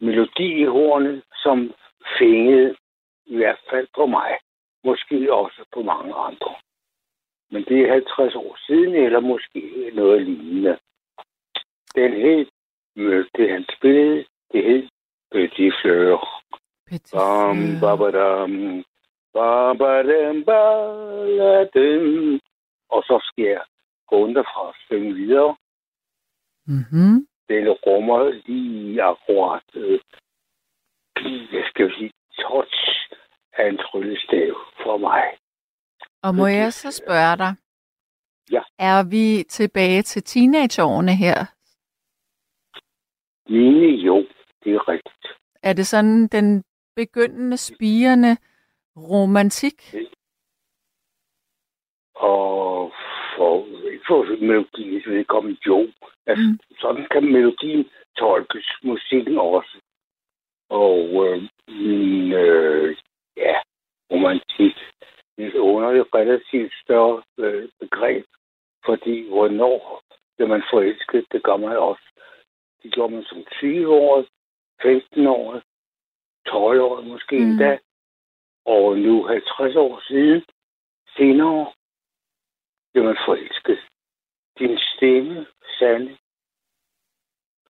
[0.00, 1.74] melodi i hornet, som
[2.18, 2.76] fængede
[3.26, 4.38] i hvert fald på mig.
[4.84, 6.54] Måske også på mange andre.
[7.50, 10.78] Men det er 50 år siden, eller måske noget lignende.
[11.94, 12.46] Den hed,
[12.96, 14.88] øh, det han spillede, det hed
[15.32, 16.42] Petit Fleur.
[16.90, 17.80] Petit Bam, Fleur.
[17.80, 18.84] babadam,
[19.32, 22.40] babadam, baladam.
[22.88, 23.60] Og så skal
[24.12, 25.56] jeg gå derfra og synge videre.
[26.66, 27.26] Mhm.
[27.48, 30.00] Den rummer lige akkurat, øh,
[31.52, 32.76] jeg skal sige, touch
[33.52, 35.22] af en tryllestav for mig.
[36.22, 37.54] Og må jeg så spørge dig?
[38.50, 38.62] Ja.
[38.78, 41.38] Er vi tilbage til teenageårene her?
[43.52, 44.16] Mine jo,
[44.64, 45.26] det er rigtigt.
[45.62, 46.64] Er det sådan den
[46.96, 48.36] begyndende, spirende
[48.96, 49.94] romantik?
[52.14, 52.92] Og
[53.36, 55.88] for for melodiens vedkommende jo.
[56.26, 56.58] Altså, mm.
[56.80, 59.76] sådan kan melodien tolkes, musikken også.
[60.68, 62.96] Og øh, min, øh,
[63.36, 63.56] ja,
[64.10, 64.76] romantik,
[65.38, 68.24] et underligt relativt større øh, begreb,
[68.84, 70.02] fordi hvornår
[70.36, 72.02] bliver man forelsket, det gør man også.
[72.82, 74.24] Det gjorde man som 20 år,
[74.82, 75.62] 15 år,
[76.46, 77.42] 12 år måske mm.
[77.42, 77.78] endda,
[78.64, 80.44] og nu 50 år siden,
[81.16, 81.72] senere,
[82.92, 83.78] bliver man forelsket.
[84.58, 85.46] Din stemme,
[85.78, 86.16] Sande,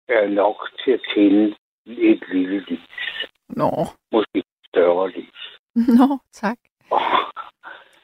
[0.08, 1.56] er nok til at tænde
[1.88, 2.80] et lille lys.
[3.50, 3.70] Nå.
[4.12, 5.60] Måske større lys.
[6.00, 6.58] Nå, tak.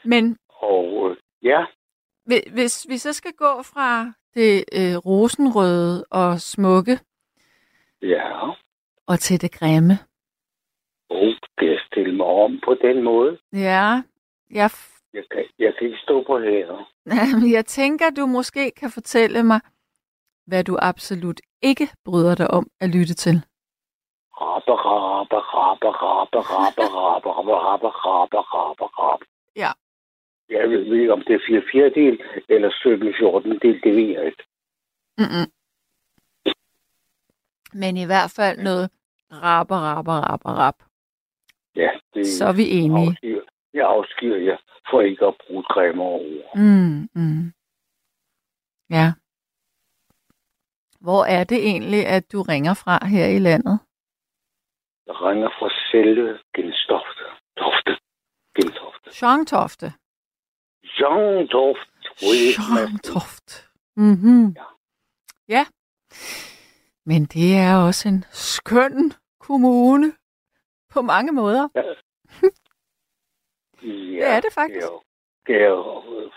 [0.05, 1.65] Men Og øh, ja,
[2.25, 6.99] hvi- hvis vi så skal gå fra det øh, rosenrøde og smukke
[8.01, 8.49] ja,
[9.07, 9.93] og til det grimme.
[11.09, 13.37] og skal jeg stille mig om på den måde?
[13.53, 14.01] Ja,
[14.51, 14.69] jeg,
[15.13, 16.91] Jeg kan, jeg kan ikke stå på her.
[17.57, 19.59] jeg tænker, du måske kan fortælle mig,
[20.45, 23.35] hvad du absolut ikke bryder dig om at lytte til.
[24.41, 29.25] Rabbe, rabbe, rabbe, rabbe, rabbe, rabbe, rabbe, rabbe, rabbe, rabbe.
[29.55, 29.71] Ja.
[30.49, 34.25] Jeg ved ikke, om det er 4 fjerdedel eller 17 14 del, det ved jeg
[34.25, 34.43] ikke.
[35.17, 35.47] Mm-mm.
[37.73, 38.89] Men i hvert fald noget
[39.31, 40.75] rapper, rapper, rapper, rap.
[41.75, 43.17] Ja, det Så er vi enige.
[43.73, 44.57] Jeg afskyr jer
[44.89, 46.57] for ikke at bruge grimme ord.
[46.57, 47.53] Mm, mm.
[48.89, 49.13] Ja.
[50.99, 53.79] Hvor er det egentlig, at du ringer fra her i landet?
[55.07, 57.23] Jeg ringer fra selve Gentofte.
[57.57, 57.91] Tofte.
[58.55, 59.11] Gentofte.
[59.13, 59.93] Sjongtofte.
[60.99, 61.89] Jean Toft.
[62.55, 63.69] Sjongtoft.
[63.95, 64.55] Mhm.
[64.55, 64.65] Ja.
[65.47, 65.65] Ja.
[67.05, 70.13] Men det er også en skøn kommune
[70.89, 71.67] på mange måder.
[71.75, 71.81] Ja,
[73.87, 74.87] Det er det faktisk.
[74.91, 74.99] Jeg,
[75.43, 75.75] skal jeg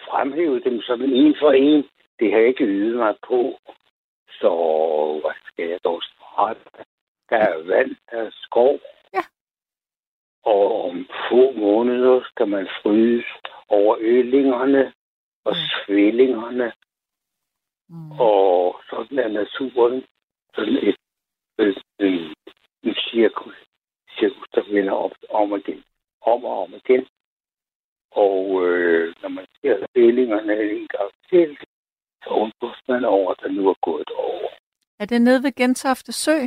[0.09, 1.85] fremhæve dem som en for en?
[2.19, 3.59] Det har jeg ikke ydet mig på.
[4.41, 4.51] Så
[5.23, 6.61] hvad skal jeg dog starte?
[7.31, 8.79] Der er vand, der er skov.
[9.15, 9.25] Ja.
[10.45, 13.29] Og om få måneder skal man fryse
[13.69, 14.93] over ølingerne
[15.45, 15.85] og Ja.
[15.87, 16.73] svillingerne.
[17.89, 18.13] Mm.
[18.21, 20.05] Og sådan er naturen
[20.55, 20.97] sådan et,
[21.59, 22.35] et, en,
[22.83, 23.57] en cirkus,
[24.19, 25.85] cirkus, der vender op om og igen,
[26.21, 27.07] om og om igen.
[28.13, 31.57] Og øh, når man ser svillingerne en gang til,
[32.23, 34.49] så undres man over, at der nu er gået over.
[34.99, 36.39] Er det nede ved Gentofte Sø?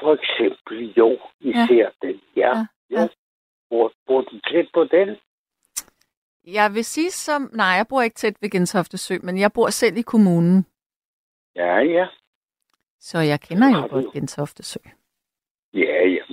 [0.00, 1.66] For eksempel, jo, I Ja.
[1.66, 2.20] ser den.
[2.36, 3.00] Ja, Ja, ja.
[3.00, 3.08] ja.
[4.06, 5.16] Bor du tæt på den?
[6.44, 7.50] Jeg vil sige som...
[7.52, 10.66] Nej, jeg bor ikke tæt ved Gentofte Sø, men jeg bor selv i kommunen.
[11.56, 12.06] Ja, ja.
[13.00, 14.78] Så jeg kender jo godt Gentofte Sø.
[15.74, 16.29] Ja, ja.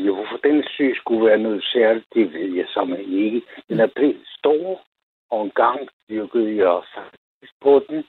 [0.78, 3.41] Sø skulle være noget særligt, det ved jeg simpelthen ikke.
[3.70, 4.82] Den er pænt stor,
[5.32, 5.80] og en gang
[6.10, 8.04] dyrkede jeg faktisk på den,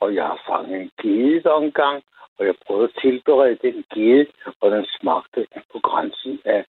[0.00, 2.02] og jeg har fanget en gede der en gang,
[2.38, 4.26] og jeg prøvede at tilberede den gede,
[4.60, 6.64] og den smagte på grænsen af...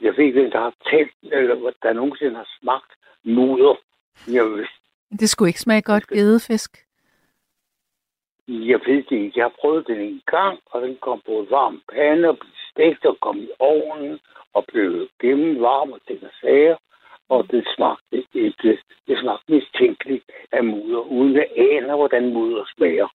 [0.00, 2.90] Jeg ved ikke, hvem der har talt, eller der nogensinde har smagt
[3.24, 3.74] mudder.
[4.36, 4.66] Jeg, ved-
[5.20, 6.70] Det skulle ikke smage godt gedefisk.
[8.48, 9.32] Jeg ved det ikke.
[9.36, 12.52] Jeg har prøvet den en gang, og den kom på et varmt pande og blev
[12.70, 14.18] stegt og kom i ovnen
[14.54, 16.76] og blev gennemvarm og ting og sager.
[17.28, 23.08] Og det smagte, et, det smagte mistænkeligt af mudder, uden at ane, hvordan mudder smager.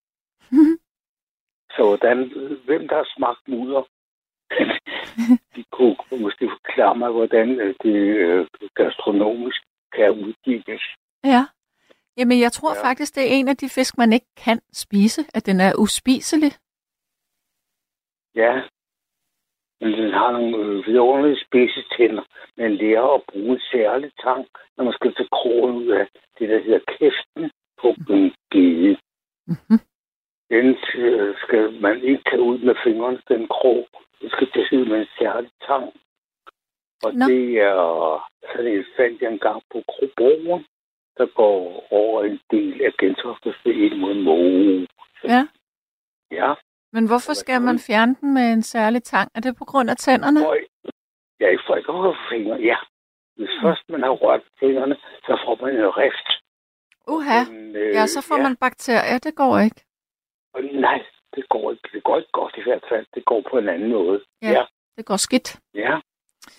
[1.76, 2.18] Så hvordan,
[2.66, 3.84] hvem der har smagt mudder,
[5.56, 9.62] de kunne måske forklare mig, hvordan øh, det øh, gastronomisk
[9.96, 10.82] kan udgives.
[11.24, 11.46] Ja.
[12.18, 12.84] Jamen, jeg tror Ja.
[12.88, 16.52] faktisk, det er en af de fisk, man ikke kan spise, at den er uspiselig.
[18.36, 18.54] Ja,
[19.82, 22.24] men den har nogle øh, vidunderlige spidse tænder.
[22.58, 24.48] Man lærer at bruge en særlig tang,
[24.78, 26.08] når man skal tage krogen ud af
[26.40, 27.52] det, der hedder kæften
[27.82, 28.98] på en gede.
[29.48, 29.80] Mm-hmm.
[30.50, 33.88] Den øh, skal man ikke tage ud med fingrene, den krog.
[34.22, 35.86] Den skal tages ud med en særlig tang.
[37.06, 37.26] Og Nå.
[37.30, 37.78] det er
[38.52, 40.66] sådan et fandt jeg engang på Krobroen,
[41.18, 44.88] der går over en del af Gentofte ind mod Måge.
[45.24, 45.48] Ja.
[46.32, 46.54] Ja,
[46.94, 49.32] Men hvorfor skal man fjerne den med en særlig tang?
[49.36, 50.40] Er det på grund af tænderne?
[51.40, 52.78] Ja, i folk har fingre, ja.
[53.38, 54.96] Hvis først man har rørt fingrene,
[55.28, 56.28] så får man en rift.
[57.08, 57.44] Uha.
[57.52, 58.44] Men, øh, Ja, så får ja.
[58.44, 59.18] man bakterier.
[59.20, 59.82] Det går ikke.
[60.88, 61.06] Nej,
[61.36, 61.90] det går ikke.
[61.94, 63.06] Det går ikke godt i hvert fald.
[63.16, 64.24] Det går på en anden måde.
[64.42, 64.52] Ja.
[64.52, 64.64] Ja,
[64.98, 65.60] Det går skidt.
[65.74, 66.00] ja,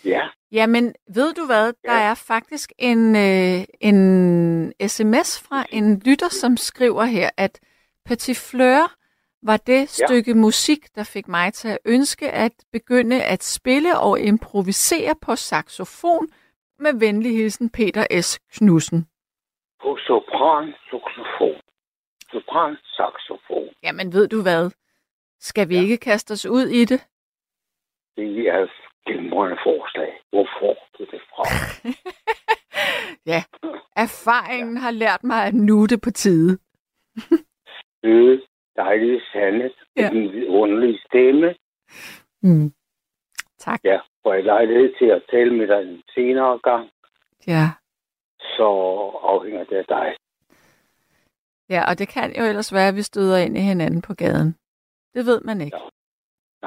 [0.04, 0.28] ja.
[0.52, 1.72] Jamen, ved du hvad?
[1.84, 2.00] Der Ja.
[2.10, 7.60] er faktisk en, øh, en sms fra en lytter, som skriver her, at
[8.04, 8.92] Petit Fleur
[9.42, 10.06] var det Ja.
[10.06, 15.36] stykke musik, der fik mig til at ønske at begynde at spille og improvisere på
[15.36, 16.28] saxofon
[16.78, 18.38] med venlig hilsen Peter S.
[18.52, 19.06] Knudsen.
[19.82, 21.60] På sopran, saxofon.
[22.32, 23.68] sopran saxofon.
[23.82, 24.70] Jamen, ved du hvad?
[25.40, 25.80] Skal vi Ja.
[25.82, 27.00] ikke kaste os ud i det?
[28.16, 28.66] Det er
[29.06, 30.12] glimrende forslag.
[30.30, 31.44] Hvor får du det fra?
[33.32, 33.42] ja,
[33.96, 36.58] erfaringen har lært mig, at nu er det på tide.
[38.04, 38.42] Øde,
[38.76, 40.02] dejlige Sande, Ja.
[40.02, 40.08] ja.
[40.10, 41.54] din underlige stemme.
[42.42, 42.72] Mm.
[43.58, 43.80] Tak.
[43.84, 46.90] Ja, får jeg lejlighed til at tale med dig en senere gang,
[47.46, 47.66] Ja.
[48.40, 48.68] så
[49.22, 50.16] afhænger det af dig.
[51.70, 54.56] ja, og det kan jo ellers være, at vi støder ind i hinanden på gaden.
[55.14, 55.76] Det ved man ikke.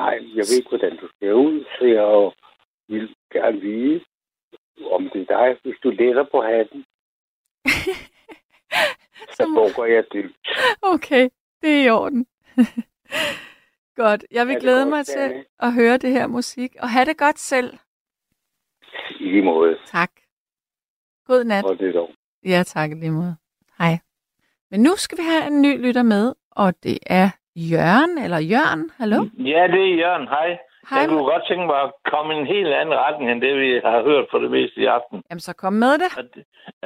[0.01, 2.31] Nej, jeg ved ikke, hvordan du ser ud, så jeg
[2.87, 4.03] vil gerne vide,
[4.91, 6.85] om det er dig, hvis du letter på hatten.
[9.37, 10.37] Så bukker jeg dybt.
[10.81, 11.29] Okay,
[11.61, 12.27] det er i orden.
[14.03, 14.25] godt.
[14.31, 16.75] Jeg vil glæde godt, mig til at høre det her musik.
[16.79, 17.77] Og have det godt selv.
[19.19, 19.77] I lige måde.
[19.85, 20.11] Tak.
[21.25, 21.65] God nat.
[21.65, 22.11] Og det dog.
[22.45, 23.35] Ja, tak i lige måde.
[23.77, 23.99] Hej.
[24.71, 27.29] Men nu skal vi have en ny lytter med, og det er
[27.71, 28.83] Jørgen, eller Jørgen.
[28.99, 29.19] Hallo?
[29.53, 30.27] Ja, det er Jørgen.
[30.27, 30.49] Hej.
[30.89, 30.99] Hej.
[30.99, 33.71] Jeg kunne godt tænke mig at komme i en helt anden retning, end det, vi
[33.85, 35.17] har hørt for det meste i aften.
[35.29, 36.11] Jamen, så kom med det.
[36.21, 36.29] At,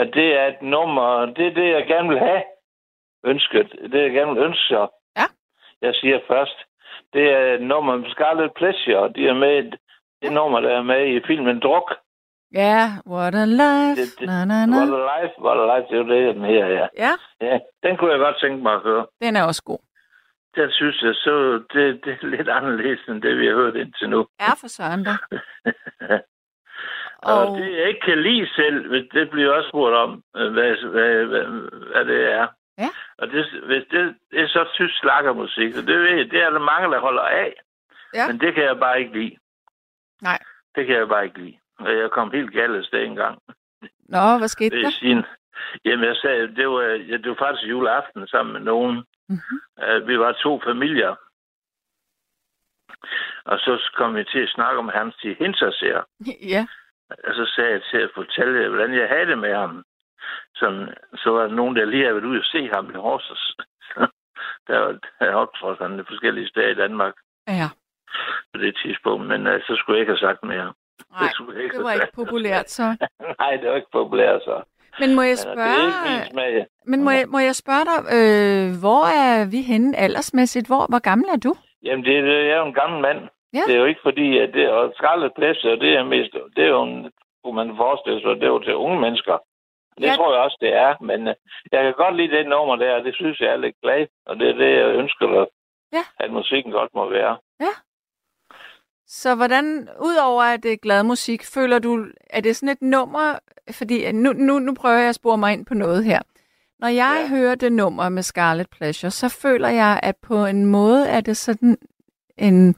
[0.01, 2.43] at det er et nummer, det er det, jeg gerne vil have.
[3.25, 3.67] Ønsket.
[3.91, 4.75] Det, jeg gerne vil ønske.
[5.19, 5.25] Ja.
[5.81, 6.57] Jeg siger først.
[7.13, 9.79] Det er et nummer med Scarlet Pleasure, de er med i det
[10.23, 10.29] Ja.
[10.33, 11.89] nummer, der er med i filmen Druk.
[12.53, 14.01] Ja, what a life.
[14.01, 14.77] Det- det- Na, na, na.
[14.77, 16.87] What a Life, What a Life, det er jo det, den her, ja.
[17.05, 17.11] Ja,
[17.41, 17.59] ja.
[17.83, 19.05] Den kunne jeg godt tænke mig at høre.
[19.21, 19.79] den er også god.
[20.55, 24.09] Den synes jeg, så det, det er lidt anderledes, end det, vi har hørt indtil
[24.09, 24.27] nu.
[24.39, 25.15] Er for søren da.
[27.23, 30.89] Og Og det, jeg ikke kan lide selv, det bliver også spurgt om, øh, hvad,
[30.91, 31.43] hvad, hvad,
[31.91, 32.47] hvad det er.
[32.77, 32.89] Ja.
[33.17, 36.49] Og det, hvis det, det er så tysk slakkermusik, og det, ved jeg, det er
[36.49, 37.53] der mange, der holder af.
[38.13, 38.27] Ja.
[38.27, 39.37] Men det kan jeg bare ikke lide.
[40.21, 40.39] Nej.
[40.75, 41.57] Det kan jeg bare ikke lide.
[41.79, 43.39] Og jeg kom helt galt af sted engang.
[44.09, 44.89] Nå, hvad skete er der?
[44.89, 45.23] sin...
[45.85, 49.03] Jamen, jeg sagde, det var, ja, det var faktisk juleaften sammen med nogen.
[49.33, 49.57] Mhm.
[49.83, 51.15] Uh, vi var to familier.
[53.45, 56.01] Og så kom vi til at snakke om hans til Hinterseer.
[56.53, 56.65] Ja,
[57.27, 59.83] Og så sagde jeg til at fortælle, hvordan jeg havde det med ham.
[60.55, 63.55] Sådan, så var der nogen, der lige havde været ude og se ham i Horsens.
[64.67, 67.13] der var der optrådt han i forskellige steder i Danmark
[67.47, 67.69] ja.
[68.53, 69.27] på det tidspunkt.
[69.27, 70.73] Men uh, så skulle jeg ikke have sagt mere.
[71.11, 72.97] Nej, jeg det var ikke populært så.
[73.39, 74.63] Nej, det var ikke populært så.
[74.99, 75.87] Men må jeg spørge,
[76.85, 80.67] men må jeg, må jeg spørge dig, øh, hvor er vi henne aldersmæssigt?
[80.67, 81.53] Hvor, hvor gammel er du?
[81.83, 83.19] Jamen, det, det er jo en gammel mand.
[83.53, 83.63] Ja.
[83.67, 86.67] Det er jo ikke fordi, at det er skraldet Pleasure, det er mest, det er
[86.77, 87.11] jo en,
[87.43, 89.37] kunne man forestille sig, det er jo til unge mennesker.
[89.97, 90.15] Det Ja.
[90.15, 91.35] tror jeg også, det er, men øh,
[91.71, 94.33] jeg kan godt lide det nummer der, og det synes jeg er lidt glad, og
[94.39, 95.47] det er det, jeg ønsker, at,
[95.93, 96.03] Ja.
[96.23, 97.37] at musikken godt må være.
[99.13, 103.39] Så hvordan, udover at det er glad musik, føler du, er det sådan et nummer,
[103.71, 106.21] fordi nu, nu, nu prøver jeg at spore mig ind på noget her.
[106.79, 107.35] Når jeg ja.
[107.35, 111.37] Hører det nummer med Scarlet Pleasure, så føler jeg, at på en måde er det
[111.37, 111.77] sådan
[112.37, 112.73] en,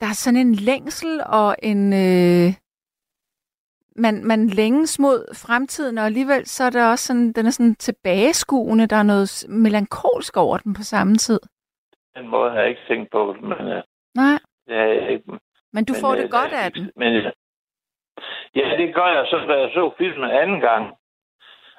[0.00, 2.54] der er sådan en længsel og en, øh,
[3.96, 7.74] man, man længes mod fremtiden, og alligevel så er det også sådan, den er sådan
[7.74, 11.40] tilbageskuende, der er noget melankolsk over den på samme tid.
[12.16, 13.82] Den måde har jeg ikke tænkt på, det, men øh,
[14.16, 14.38] Nej,
[14.74, 15.24] jeg ikke.
[15.72, 16.92] men du men, får øh, det godt der- af den.
[16.96, 17.32] Men, øh,
[18.56, 20.94] ja, det gør jeg så, da jeg så filmen anden gang.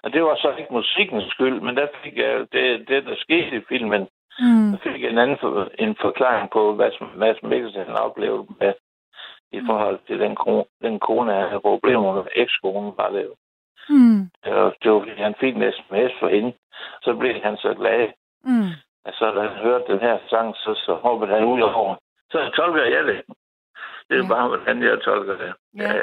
[0.04, 3.56] Og det var så ikke musikkens skyld, men der fik jeg det, det der skete
[3.58, 4.08] i filmen,
[4.40, 4.72] Mm.
[4.72, 8.74] Jeg fik en anden for, en forklaring på, hvad Mads Mikkelsen har oplevet med,
[9.52, 12.24] i forhold til den, kone, den kone, han havde problemer med.
[12.36, 13.36] Ekskonen var det jo.
[13.90, 14.20] Mm.
[14.46, 16.54] Var, det var, fordi han fik en sms for hende.
[17.02, 18.08] Så blev han så glad.
[18.44, 18.70] Mm.
[19.06, 21.96] Altså, da han hørte den her sang, så, så hoppede han ud over.
[22.32, 23.22] Så tolker jeg det.
[24.10, 24.22] Det er Ja.
[24.24, 24.28] ja.
[24.28, 25.54] bare, hvordan jeg tolker det.
[25.78, 25.94] Ja.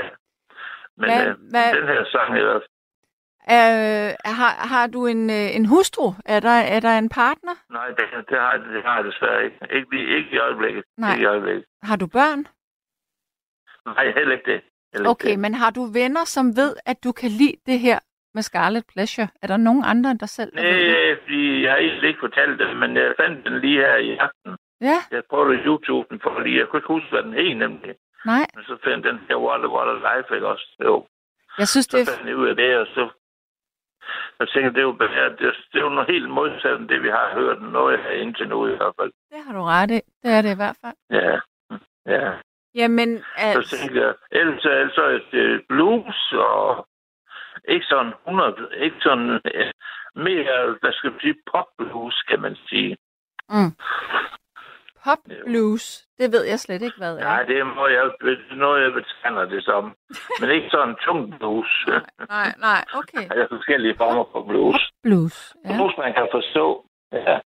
[0.96, 2.60] Men Hvad- øh, hvad- den her sang, er,
[3.56, 6.06] Øh, har, har du en, øh, en hustru?
[6.24, 7.54] Er der, er der en partner?
[7.70, 9.58] nej, det, det, har, det har jeg desværre ikke.
[9.70, 10.84] Ikke, lige- ikke i øjeblikket.
[10.98, 11.10] Nej.
[11.12, 11.64] Ikke i øjeblikket.
[11.82, 12.40] Har du børn?
[13.86, 14.60] Nej, heller ikke det.
[14.92, 15.38] Heller ikke Okay, det.
[15.38, 17.98] men har du venner, som ved, at du kan lide det her
[18.34, 19.28] med Scarlet Pleasure?
[19.42, 20.54] Er der nogen andre end dig selv?
[20.54, 24.16] Nej, fordi jeg har egentlig ikke fortalt det, men jeg fandt den lige her i
[24.16, 24.56] aften.
[24.80, 27.94] Ja, Jeg prøvede YouTube'en for lige, jeg kunne ikke huske, hvad den hed nemlig.
[28.24, 28.46] nej.
[28.54, 30.66] Men så fandt den her What a What a Life, ikke også?
[30.84, 31.06] Jo.
[31.58, 32.16] Jeg synes, Så det er...
[32.16, 33.08] fandt jeg ud af det, og så
[34.40, 37.08] jeg tænkte, det er jo, det, det er jo noget helt modsat end det, vi
[37.08, 37.62] har hørt.
[37.62, 39.12] Noget her indtil nu i hvert fald.
[39.32, 40.00] Det har du ret i.
[40.22, 40.96] Det er det i hvert fald.
[41.10, 41.38] Ja.
[42.06, 42.32] Ja.
[42.74, 43.76] Jamen, Så altså...
[43.76, 46.86] tænkte jeg, ellers, er- ellers er det blues og
[47.68, 49.70] ikke sådan 100, ikke sådan øh,
[50.14, 52.96] mere, hvad skal man sige, pop blues, kan man sige.
[53.48, 53.72] Mm.
[55.04, 57.20] Pop blues, det ved jeg slet ikke, hvad er.
[57.20, 59.96] Nej, det må jeg, det er noget, jeg betegner det som.
[60.40, 61.72] Men ikke sådan en tung blues.
[62.34, 63.28] Nej, nej, okay.
[63.28, 64.80] Der er forskellige former for blues.
[65.02, 65.76] Blues, ja.
[65.76, 66.86] Blues, man kan forstå.
[67.12, 67.40] Ja,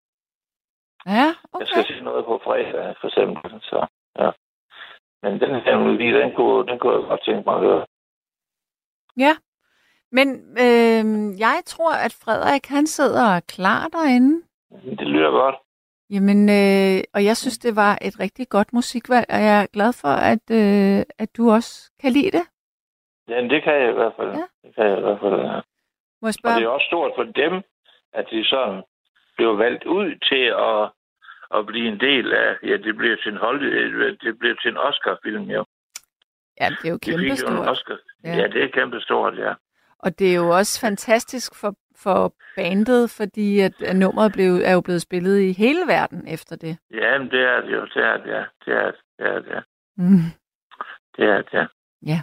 [1.06, 1.28] Ja,
[1.58, 1.94] jeg skal okay.
[1.98, 3.60] se noget på fredag, for eksempel.
[3.62, 3.86] Så,
[4.18, 4.30] ja.
[5.22, 7.86] Men den her melodi, den kunne, den kunne jeg godt tænke mig at høre.
[9.16, 9.36] Ja.
[10.12, 10.28] Men
[10.64, 11.04] øh,
[11.40, 14.42] jeg tror, at Frederik, han sidder og er klar derinde.
[14.98, 15.54] Det lyder godt.
[16.10, 19.92] Jamen, øh, og jeg synes, det var et rigtig godt musikvalg, og jeg er glad
[19.92, 22.44] for, at, øh, at du også kan lide det.
[23.28, 24.28] Ja, det kan jeg i hvert fald.
[24.30, 24.44] Ja.
[24.64, 25.60] Det kan jeg i hvert fald, ja.
[26.20, 26.62] Må jeg Og det spørge?
[26.62, 27.54] er også stort for dem,
[28.12, 28.82] at de sådan
[29.36, 30.80] bliver valgt ud til at,
[31.58, 33.60] at blive en del af, ja, det bliver til en hold,
[34.24, 35.64] det bliver til en Oscar-film, jo.
[36.60, 37.68] Ja, det er jo De fik jo en kæmpestort.
[37.68, 37.96] Oscar.
[38.24, 38.30] Ja.
[38.30, 38.36] Ja.
[38.36, 39.52] ja, det er kæmpestort, ja.
[39.98, 44.80] Og det er jo også fantastisk for, for bandet, fordi at, nummeret blev, er jo
[44.80, 46.78] blevet spillet i hele verden efter det.
[46.90, 48.44] Ja, men det er det jo, det er det, ja.
[48.64, 49.60] Det er det, det er det, ja.
[49.96, 50.18] Mm.
[51.16, 51.68] Det er det,
[52.06, 52.20] ja.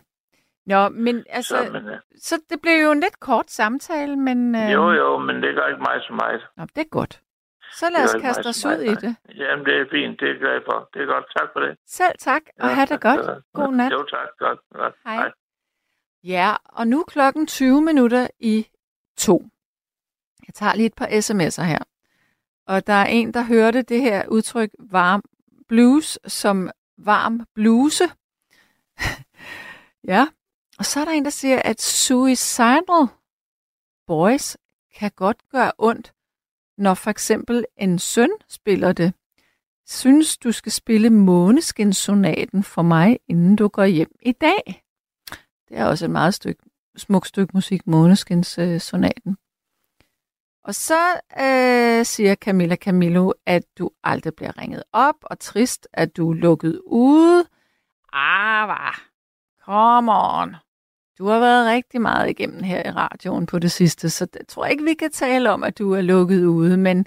[0.65, 1.97] Nå, men altså, Så, men, ja.
[2.17, 5.67] så det blev jo en lidt kort samtale, men øh, Jo, jo, men det gør
[5.67, 6.41] ikke mig så meget.
[6.57, 7.21] Nå, det er godt.
[7.71, 9.15] Så lad os kaste os ud i det.
[9.35, 10.89] Jamen, det er fint, det er glad for.
[10.93, 11.77] Det er godt, tak for det.
[11.85, 13.43] Selv tak, og have det godt.
[13.53, 13.91] God nat.
[13.91, 14.59] Jo, tak, godt.
[14.73, 14.95] godt.
[15.05, 15.31] Hej.
[16.23, 18.67] Ja, og nu klokken 20 minutter i
[19.17, 19.45] to.
[20.47, 21.79] Jeg tager lige et par sms'er her.
[22.67, 25.23] Og der er en, der hørte det her udtryk varm
[25.67, 28.03] blues som varm bluse.
[30.13, 30.27] ja,
[30.77, 33.07] og så er der en, der siger, at suicidal
[34.07, 34.57] boys
[34.95, 36.13] kan godt gøre ondt,
[36.77, 39.13] når for eksempel en søn spiller det.
[39.87, 44.83] Synes, du skal spille Måneskinsonaten for mig, inden du går hjem i dag.
[45.69, 46.63] Det er også et meget stykke,
[46.97, 49.37] smukt stykke musik, Måneskins øh, sonaten.
[50.65, 56.17] Og så øh, siger Camilla Camillo, at du aldrig bliver ringet op, og trist, at
[56.17, 57.45] du er lukket ude.
[58.13, 59.03] Ah, var.
[59.65, 60.55] Come on.
[61.17, 64.65] Du har været rigtig meget igennem her i radioen på det sidste, så jeg tror
[64.65, 67.05] ikke, vi kan tale om, at du er lukket ude, men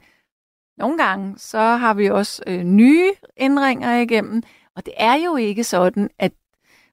[0.76, 4.42] nogle gange, så har vi også øh, nye indringer igennem,
[4.76, 6.32] og det er jo ikke sådan, at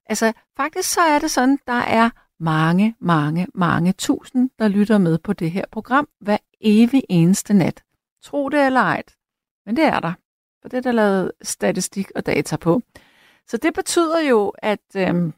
[0.05, 2.09] Altså, faktisk så er det sådan, der er
[2.39, 7.83] mange, mange, mange tusind, der lytter med på det her program hver evig eneste nat.
[8.23, 9.03] Tro det eller ej.
[9.65, 10.13] Men det er der.
[10.61, 12.81] For det er der lavet statistik og data på.
[13.47, 15.33] Så det betyder jo, at øhm,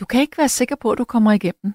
[0.00, 1.74] du kan ikke være sikker på, at du kommer igennem.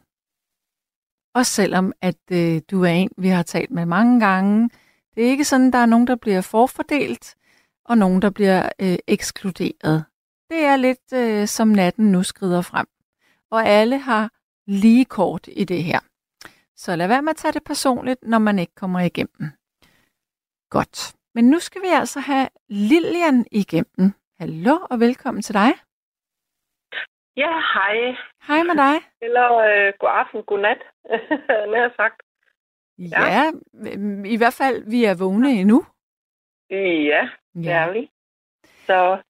[1.34, 4.70] Også selvom, at øh, du er en, vi har talt med mange gange.
[5.16, 7.36] Det er ikke sådan, at der er nogen, der bliver forfordelt,
[7.86, 10.06] og nogen, der bliver øh, ekskluderet.
[10.50, 12.88] Det er lidt øh, som natten nu skrider frem.
[13.52, 14.32] Og alle har
[14.68, 16.00] lige kort i det her.
[16.84, 19.46] Så lad være med at tage det personligt, når man ikke kommer igennem.
[20.70, 21.16] Godt.
[21.36, 24.08] Men nu skal vi altså have Lilian igennem.
[24.40, 25.72] Hallo og velkommen til dig.
[27.38, 27.96] Ja, hej.
[28.48, 28.96] Hej med dig.
[29.22, 30.82] Eller øh, god aften, god nat,
[31.74, 32.22] nær sagt.
[32.98, 33.44] Ja, ja
[34.36, 35.86] i hvert fald, vi er vågne endnu.
[37.12, 38.12] Ja, det er vi.
[38.88, 39.22] Så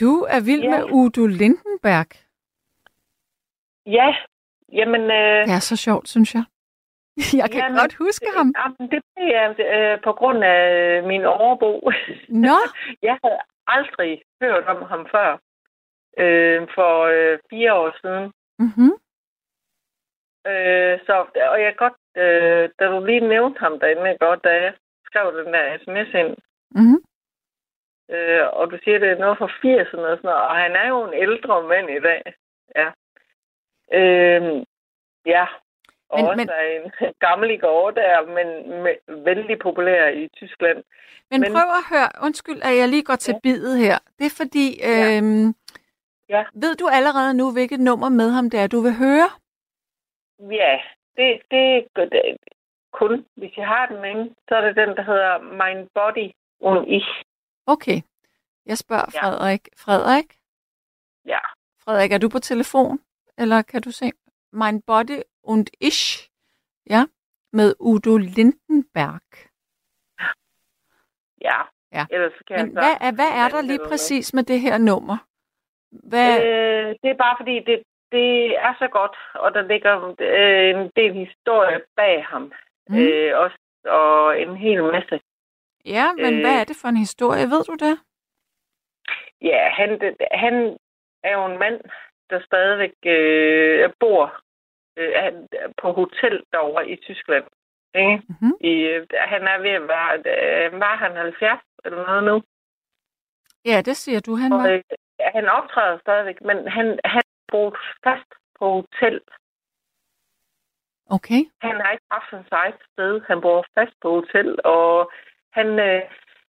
[0.00, 0.70] Du er vild Ja.
[0.70, 2.10] med Udo Lindenberg.
[3.86, 4.08] ja,
[4.72, 5.00] jamen...
[5.00, 6.44] Øh, Det er så sjovt, synes jeg.
[7.40, 8.48] Jeg kan Jamen, godt huske ham.
[8.58, 11.90] Jamen, det blev jeg øh, på grund af min overbo.
[12.46, 12.58] Nå,
[13.02, 15.30] jeg havde aldrig hørt om ham før.
[16.18, 18.24] Øh, for øh, fire år siden.
[18.58, 18.92] mm-hmm.
[20.46, 21.14] Øh, så,
[21.52, 24.74] og jeg godt, øh, da du lige nævnte ham derinde, godt, da jeg
[25.06, 26.36] skrev den der sms ind,
[26.74, 27.00] Mm-hmm.
[28.10, 30.42] Øh, og du siger, det er noget fra 80'erne og sådan noget.
[30.42, 32.22] Og han er jo en ældre mand i dag.
[32.76, 32.88] Ja.
[33.98, 34.62] Øh,
[35.26, 35.46] ja.
[36.10, 37.08] Og Men- men, også men- men...
[37.08, 38.46] en gammel i går der, men
[38.82, 38.94] med,
[39.24, 40.78] vældig populær i Tyskland.
[41.30, 43.38] Men, Men- prøv at høre, undskyld, at jeg lige går til Ja.
[43.42, 43.98] bidet her.
[44.18, 45.16] Det er fordi, Ja.
[45.16, 45.54] øhm,
[46.28, 46.44] Ja.
[46.54, 49.28] ved du allerede nu, hvilket nummer med ham det er, du vil høre?
[50.60, 50.80] Ja,
[51.16, 52.36] det, det, det
[52.92, 56.30] kun, hvis jeg har den inde, så er det den, der hedder Mein Body
[56.60, 57.08] und Ich.
[57.66, 58.00] Okay,
[58.66, 59.20] jeg spørger Ja.
[59.20, 59.68] Frederik.
[59.76, 60.36] Frederik?
[61.26, 61.38] Ja.
[61.84, 63.00] Frederik, er du på telefon?
[63.38, 64.10] Eller kan du se?
[64.52, 66.30] Mein Body und Ich.
[66.90, 67.04] Ja,
[67.52, 69.22] med Udo Lindenberg.
[71.40, 71.58] Ja.
[71.92, 72.06] Ja.
[72.10, 75.16] Ellers kan Men hvad er, hvad er der lige præcis med det her nummer?
[75.92, 77.82] Hvad, Øh, det er bare fordi, det,
[78.12, 82.52] det er så godt, og der ligger øh, en del historie bag ham.
[82.88, 82.98] Mm.
[82.98, 85.20] Øh, også, og en hel masse.
[85.84, 87.44] ja, men øh, hvad er det for en historie?
[87.50, 87.98] Ved du det?
[89.42, 90.78] Ja, han, han
[91.22, 91.80] er jo en mand,
[92.30, 94.40] der stadigvæk øh, bor
[94.96, 95.48] øh, han-
[95.82, 97.44] på hotel derovre i Tyskland.
[97.94, 98.22] Ikke?
[98.28, 98.52] Mm-hmm.
[98.60, 102.42] I, øh, han er ved at være, øh, var han 70 eller noget nu?
[103.64, 104.68] Ja, det siger du, han Og, var.
[104.70, 104.82] øh,
[105.20, 107.22] han optræder stadigvæk, men han, han
[107.52, 109.20] boede fast på hotel.
[111.10, 111.40] Okay.
[111.62, 113.20] Han har ikke haft hans eget sted.
[113.26, 115.10] Han bor fast på hotel, og
[115.52, 115.78] han...
[115.78, 116.02] Øh,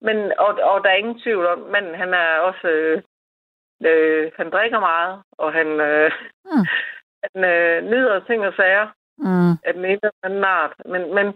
[0.00, 2.68] men, og, og der er ingen tvivl om, men han er også...
[2.68, 3.02] Øh,
[3.84, 6.10] øh, han drikker meget, og han, øh,
[6.44, 6.66] Mm.
[7.24, 9.52] Han øh, nyder ting og sager Mm.
[9.64, 10.74] af den ene eller anden art.
[10.84, 11.26] Men, men,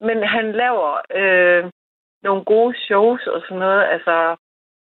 [0.00, 1.70] men han laver øh,
[2.22, 3.84] nogle gode shows og sådan noget.
[3.84, 4.36] Altså,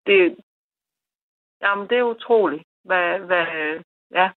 [0.06, 0.38] det,
[1.62, 2.64] jamen, det er utroligt.
[2.84, 3.46] Hvad, hvad,
[4.12, 4.30] ja.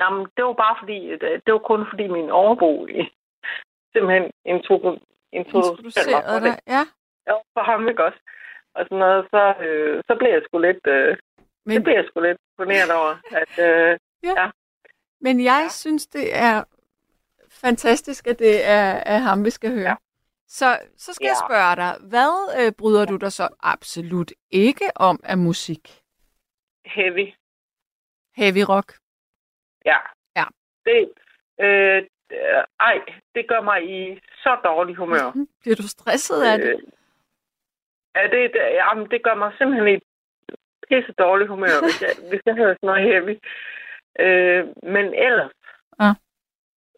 [0.00, 2.86] Jamen, det var bare fordi, det det var kun fordi min overbo
[3.92, 4.98] simpelthen intro,
[5.32, 6.60] introducerede mig det.
[6.66, 6.82] Ja.
[7.26, 8.18] Ja, for ham ikke også.
[8.74, 11.16] Og sådan noget, så, øh, så blev jeg sgu lidt, øh,
[11.66, 13.98] Men, det blev jeg sgu lidt imponeret over, at øh,
[15.20, 15.68] men jeg Ja.
[15.68, 16.64] synes, det er
[17.50, 19.88] fantastisk, at det er, er ham, vi skal høre.
[19.88, 19.94] Ja.
[20.48, 21.30] Så, så skal Ja.
[21.30, 26.02] jeg spørge dig, hvad øh, bryder du dig så absolut ikke om af musik?
[26.86, 27.32] heavy,
[28.36, 28.92] Heavy rock?
[29.84, 29.96] ja.
[30.36, 30.44] Ja.
[30.84, 31.12] Det,
[31.60, 32.02] øh,
[32.32, 32.98] øh, ej,
[33.34, 35.32] det gør mig i så dårlig humør.
[35.34, 35.48] Mhm.
[35.60, 36.68] Bliver du stresset af det?
[36.70, 36.78] Øh,
[38.16, 39.98] Ja, det, det, jamen, det gør mig simpelthen i
[40.88, 43.34] pisse dårlig humør, hvis jeg, hvis jeg hører sådan noget heavy.
[44.18, 45.50] Øh, men ellers,
[46.00, 46.10] Ja.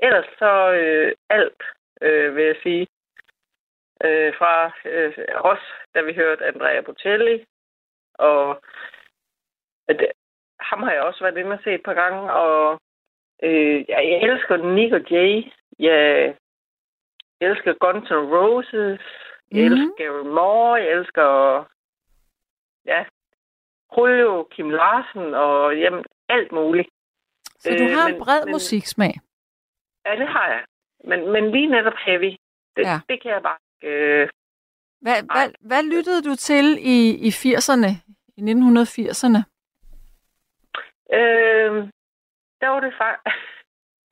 [0.03, 1.63] ellers så øh, alt,
[2.01, 2.87] øh, vil jeg sige.
[4.05, 5.59] Øh, fra øh, os,
[5.95, 7.45] da vi hørte Andrea Bocelli,
[8.15, 8.63] og
[9.89, 10.13] at,
[10.61, 12.81] ham har jeg også været inde og set et par gange, og
[13.43, 15.53] øh, jeg, elsker Nick og Jay.
[15.79, 16.35] Jeg,
[17.41, 19.01] jeg elsker Guns N' Roses.
[19.53, 19.73] Jeg Mhm.
[19.73, 20.75] elsker Gary Moore.
[20.81, 21.65] Jeg elsker
[22.87, 23.05] ja,
[23.97, 26.89] Julio, Kim Larsen og jamen, alt muligt.
[27.59, 29.15] Så du øh, har en men- bred men- musiksmag?
[30.07, 30.65] Ja, det har jeg.
[31.05, 32.31] Men, men lige netop heavy,
[32.77, 33.01] det, Ja.
[33.09, 33.59] det kan jeg bare.
[33.83, 34.29] Øh,
[35.01, 36.99] Hvad, hvad, hvad lyttede du til i,
[37.29, 37.91] i 80'erne,
[38.37, 39.41] i 1980'erne?
[41.19, 41.89] øh,
[42.61, 43.37] der var det faktisk...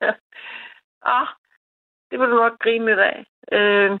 [1.17, 1.27] ah,
[2.11, 3.25] det vil du nok grine lidt af.
[3.51, 3.91] Øh,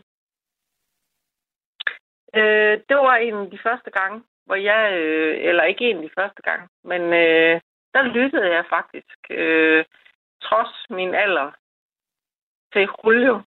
[2.35, 4.93] øh, det var en af de første gange, hvor jeg...
[4.97, 7.61] Øh, eller ikke en af de første gange, men øh,
[7.97, 9.85] der lyttede jeg faktisk, øh,
[10.41, 11.51] trods min alder,
[12.73, 13.41] til Julio.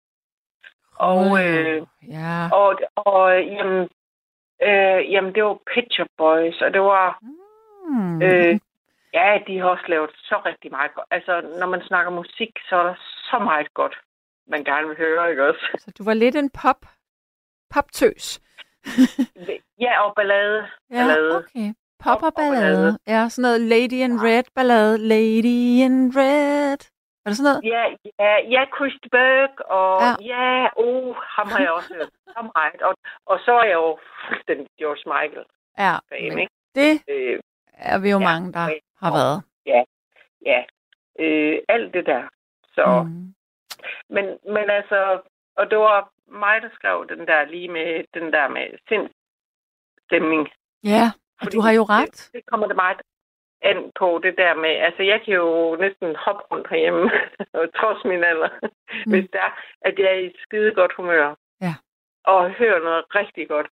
[1.11, 2.49] Og, øh, ja.
[2.53, 3.89] og, og jamen,
[4.63, 7.19] øh, jamen, det var Picture Boys, og det var...
[7.89, 8.23] Hmm.
[8.23, 8.61] Øh,
[9.13, 11.07] ja, de har også lavet så rigtig meget godt.
[11.11, 12.95] Altså, når man snakker musik, så er der
[13.31, 14.01] så meget godt,
[14.47, 15.65] man gerne vil høre, ikke også?
[15.79, 16.81] Så du var lidt en pop,
[17.75, 18.41] poptøs.
[19.81, 20.69] Ja, og ballade.
[20.91, 21.37] Ja, ballade.
[21.37, 21.75] okay.
[22.05, 22.61] Pop og og ballade.
[22.61, 22.99] ballade.
[23.07, 24.99] Ja, sådan noget Lady in Red ballade.
[24.99, 26.81] Lady in Red.
[27.25, 27.65] Er det sådan noget?
[27.75, 27.83] Ja,
[28.25, 30.13] ja, ja, Christy Berg, og Ja.
[30.33, 32.11] ja, ja oh, ham har jeg også hørt.
[32.35, 32.83] Så meget.
[32.83, 32.95] Og,
[33.27, 35.47] og så er jeg jo fuldstændig George Michael
[35.79, 36.53] Ja, fan, ikke?
[36.75, 37.41] det Øh,
[37.73, 38.81] er vi jo Ja, mange, der okay.
[39.03, 39.39] har været.
[40.47, 40.61] ja,
[41.19, 42.23] øh, alt det der.
[42.75, 43.35] Så, mm.
[44.15, 44.25] Men,
[44.55, 45.21] men altså,
[45.57, 50.49] og det var mig, der skrev den der lige med den der med sindstemning.
[50.85, 51.07] Ja,
[51.43, 52.31] Fordi du har jo Det, ret.
[52.33, 53.01] det kommer det meget
[53.63, 57.11] an på, det der med, altså jeg kan jo næsten hoppe rundt herhjemme,
[57.79, 59.11] trods min alder, mm.
[59.13, 61.35] hvis det er, at jeg er i skide godt humør.
[61.61, 61.75] Ja.
[62.25, 63.69] Og hører noget rigtig godt.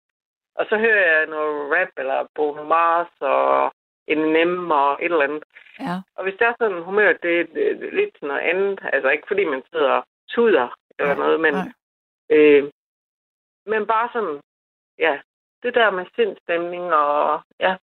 [0.55, 3.73] Og så hører jeg noget rap, eller Bruno Mars, og
[4.07, 5.43] Eminem, og et eller andet.
[5.79, 5.95] Ja.
[6.15, 8.79] Og hvis der er sådan en humør, det er det, det lidt sådan noget andet.
[8.93, 10.67] Altså ikke fordi man sidder og tuder,
[10.99, 11.67] eller Nej, noget, men, nej.
[12.29, 12.63] øh,
[13.65, 14.39] men bare sådan,
[14.99, 15.19] ja,
[15.65, 17.75] det der med sindstemning, og ja,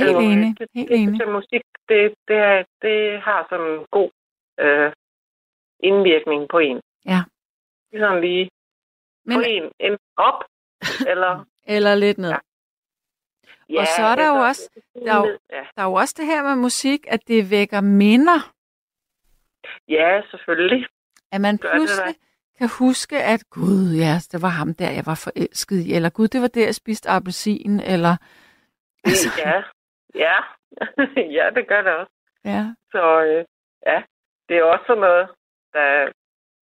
[0.00, 0.58] Helt enig.
[0.58, 1.20] Det, Helt det, enig.
[1.20, 4.10] Det, musik, det, det, er, det har sådan en god
[4.60, 4.92] øh,
[5.80, 6.80] indvirkning på en.
[7.04, 7.20] Ja.
[7.90, 8.50] Det er sådan lige
[9.24, 10.44] Men, på en, en op,
[11.12, 11.44] eller...
[11.76, 12.30] eller lidt ned.
[13.70, 13.80] Ja.
[13.80, 15.64] Og så er der jo også- der er jo- Ja.
[15.76, 18.52] Der er jo også det her med musik, at det vækker minder.
[19.88, 20.86] ja, selvfølgelig.
[21.32, 22.14] At man Gør det pludselig
[22.58, 25.94] kan huske, at gud, ja, det var ham der, jeg var forelsket i.
[25.94, 27.80] Eller gud, det var der, jeg spiste appelsin.
[27.80, 28.16] Eller,
[29.04, 29.62] altså, Ja,
[30.24, 30.36] ja.
[31.38, 32.12] ja, det gør det også.
[32.44, 32.74] ja.
[32.92, 33.44] Så øh,
[33.86, 34.02] ja,
[34.48, 35.28] det er også sådan noget,
[35.72, 36.12] der er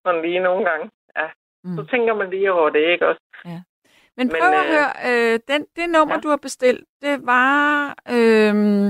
[0.06, 0.91] sådan lige nogle gange.
[1.18, 1.28] Ja,
[1.66, 1.76] Mm.
[1.78, 3.22] så tænker man lige over det, ikke også?
[3.46, 3.64] Men
[4.18, 4.91] Men, prøv at øh, høre,
[5.34, 6.20] øh, den, det nummer, ja.
[6.22, 8.88] du har bestilt, det var, øh,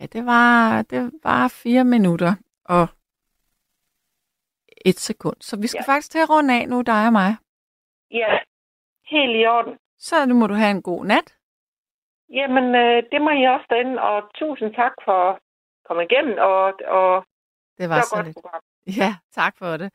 [0.00, 2.86] ja, det var, det var fire minutter og
[4.90, 5.36] et sekund.
[5.40, 5.92] Så vi skal ja.
[5.92, 7.36] Faktisk til at runde af nu, dig og mig.
[8.10, 8.32] Ja,
[9.10, 9.74] helt i orden.
[9.98, 11.34] Så nu må du have en god nat.
[12.38, 15.38] Jamen, øh, det må I også derinde, og tusind tak for at
[15.88, 16.62] komme igennem, og,
[16.98, 17.24] og
[17.78, 18.36] Det var så godt lidt.
[18.36, 18.60] program.
[18.86, 19.92] Ja, tak for det.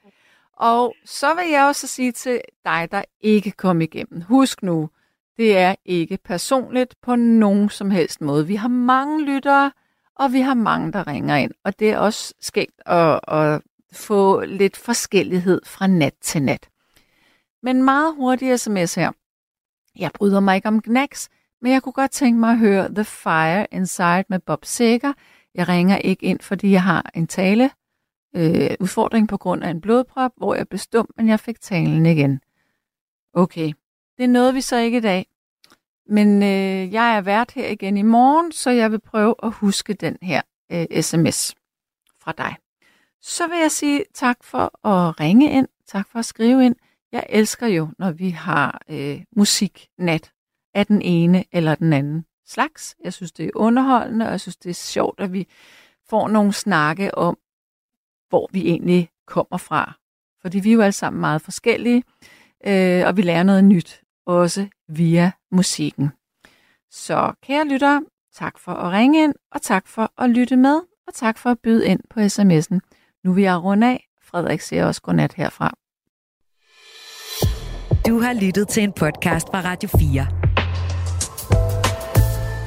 [0.53, 4.21] Og så vil jeg også sige til dig, der ikke kom igennem.
[4.21, 4.89] Husk nu,
[5.37, 8.47] Det er ikke personligt på nogen som helst måde.
[8.47, 9.71] Vi har mange lyttere,
[10.15, 11.51] og vi har mange, der ringer ind.
[11.65, 13.61] Og det er også skægt at, at
[13.93, 16.69] få lidt forskellighed fra nat til nat.
[17.63, 19.11] Men meget hurtig sms her.
[19.95, 21.29] Jeg bryder mig ikke om knacks,
[21.61, 25.13] men jeg kunne godt tænke mig at høre The Fire Inside med Bob Seger.
[25.55, 27.71] Jeg ringer ikke ind, fordi jeg har en tale
[28.35, 32.41] øh, udfordring på grund af en blodprop, hvor jeg bestum, men jeg fik talen igen.
[33.33, 33.73] Okay,
[34.17, 35.25] det nåede vi så ikke i dag.
[36.09, 39.93] Men øh, jeg er vært her igen i morgen, så jeg vil prøve at huske
[39.93, 41.55] den her øh, sms
[42.21, 42.55] fra dig.
[43.21, 46.75] Så vil jeg sige tak for at ringe ind, tak for at skrive ind.
[47.11, 50.31] Jeg elsker jo, når vi har øh, musiknat
[50.73, 52.95] af den ene eller den anden slags.
[53.03, 55.47] Jeg synes, det er underholdende, og jeg synes, det er sjovt, at vi
[56.09, 57.37] får nogle snakke om,
[58.29, 59.93] hvor vi egentlig kommer fra.
[60.41, 62.03] Fordi vi er jo alle sammen meget forskellige,
[62.65, 66.09] øh, og vi lærer noget nyt, også via musikken.
[66.91, 71.13] Så kære lyttere, tak for at ringe ind, og tak for at lytte med, og
[71.13, 72.79] tak for at byde ind på sms'en.
[73.23, 74.07] Nu vil jeg runde af.
[74.23, 75.73] Frederik siger også godnat herfra.
[78.07, 80.27] Du har lyttet til en podcast fra Radio 4.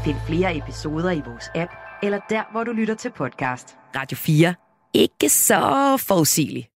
[0.05, 3.77] Find flere episoder i vores app, eller der, hvor du lytter til podcast.
[3.97, 4.55] Radio 4.
[4.95, 6.74] Ikke så forudsigeligt.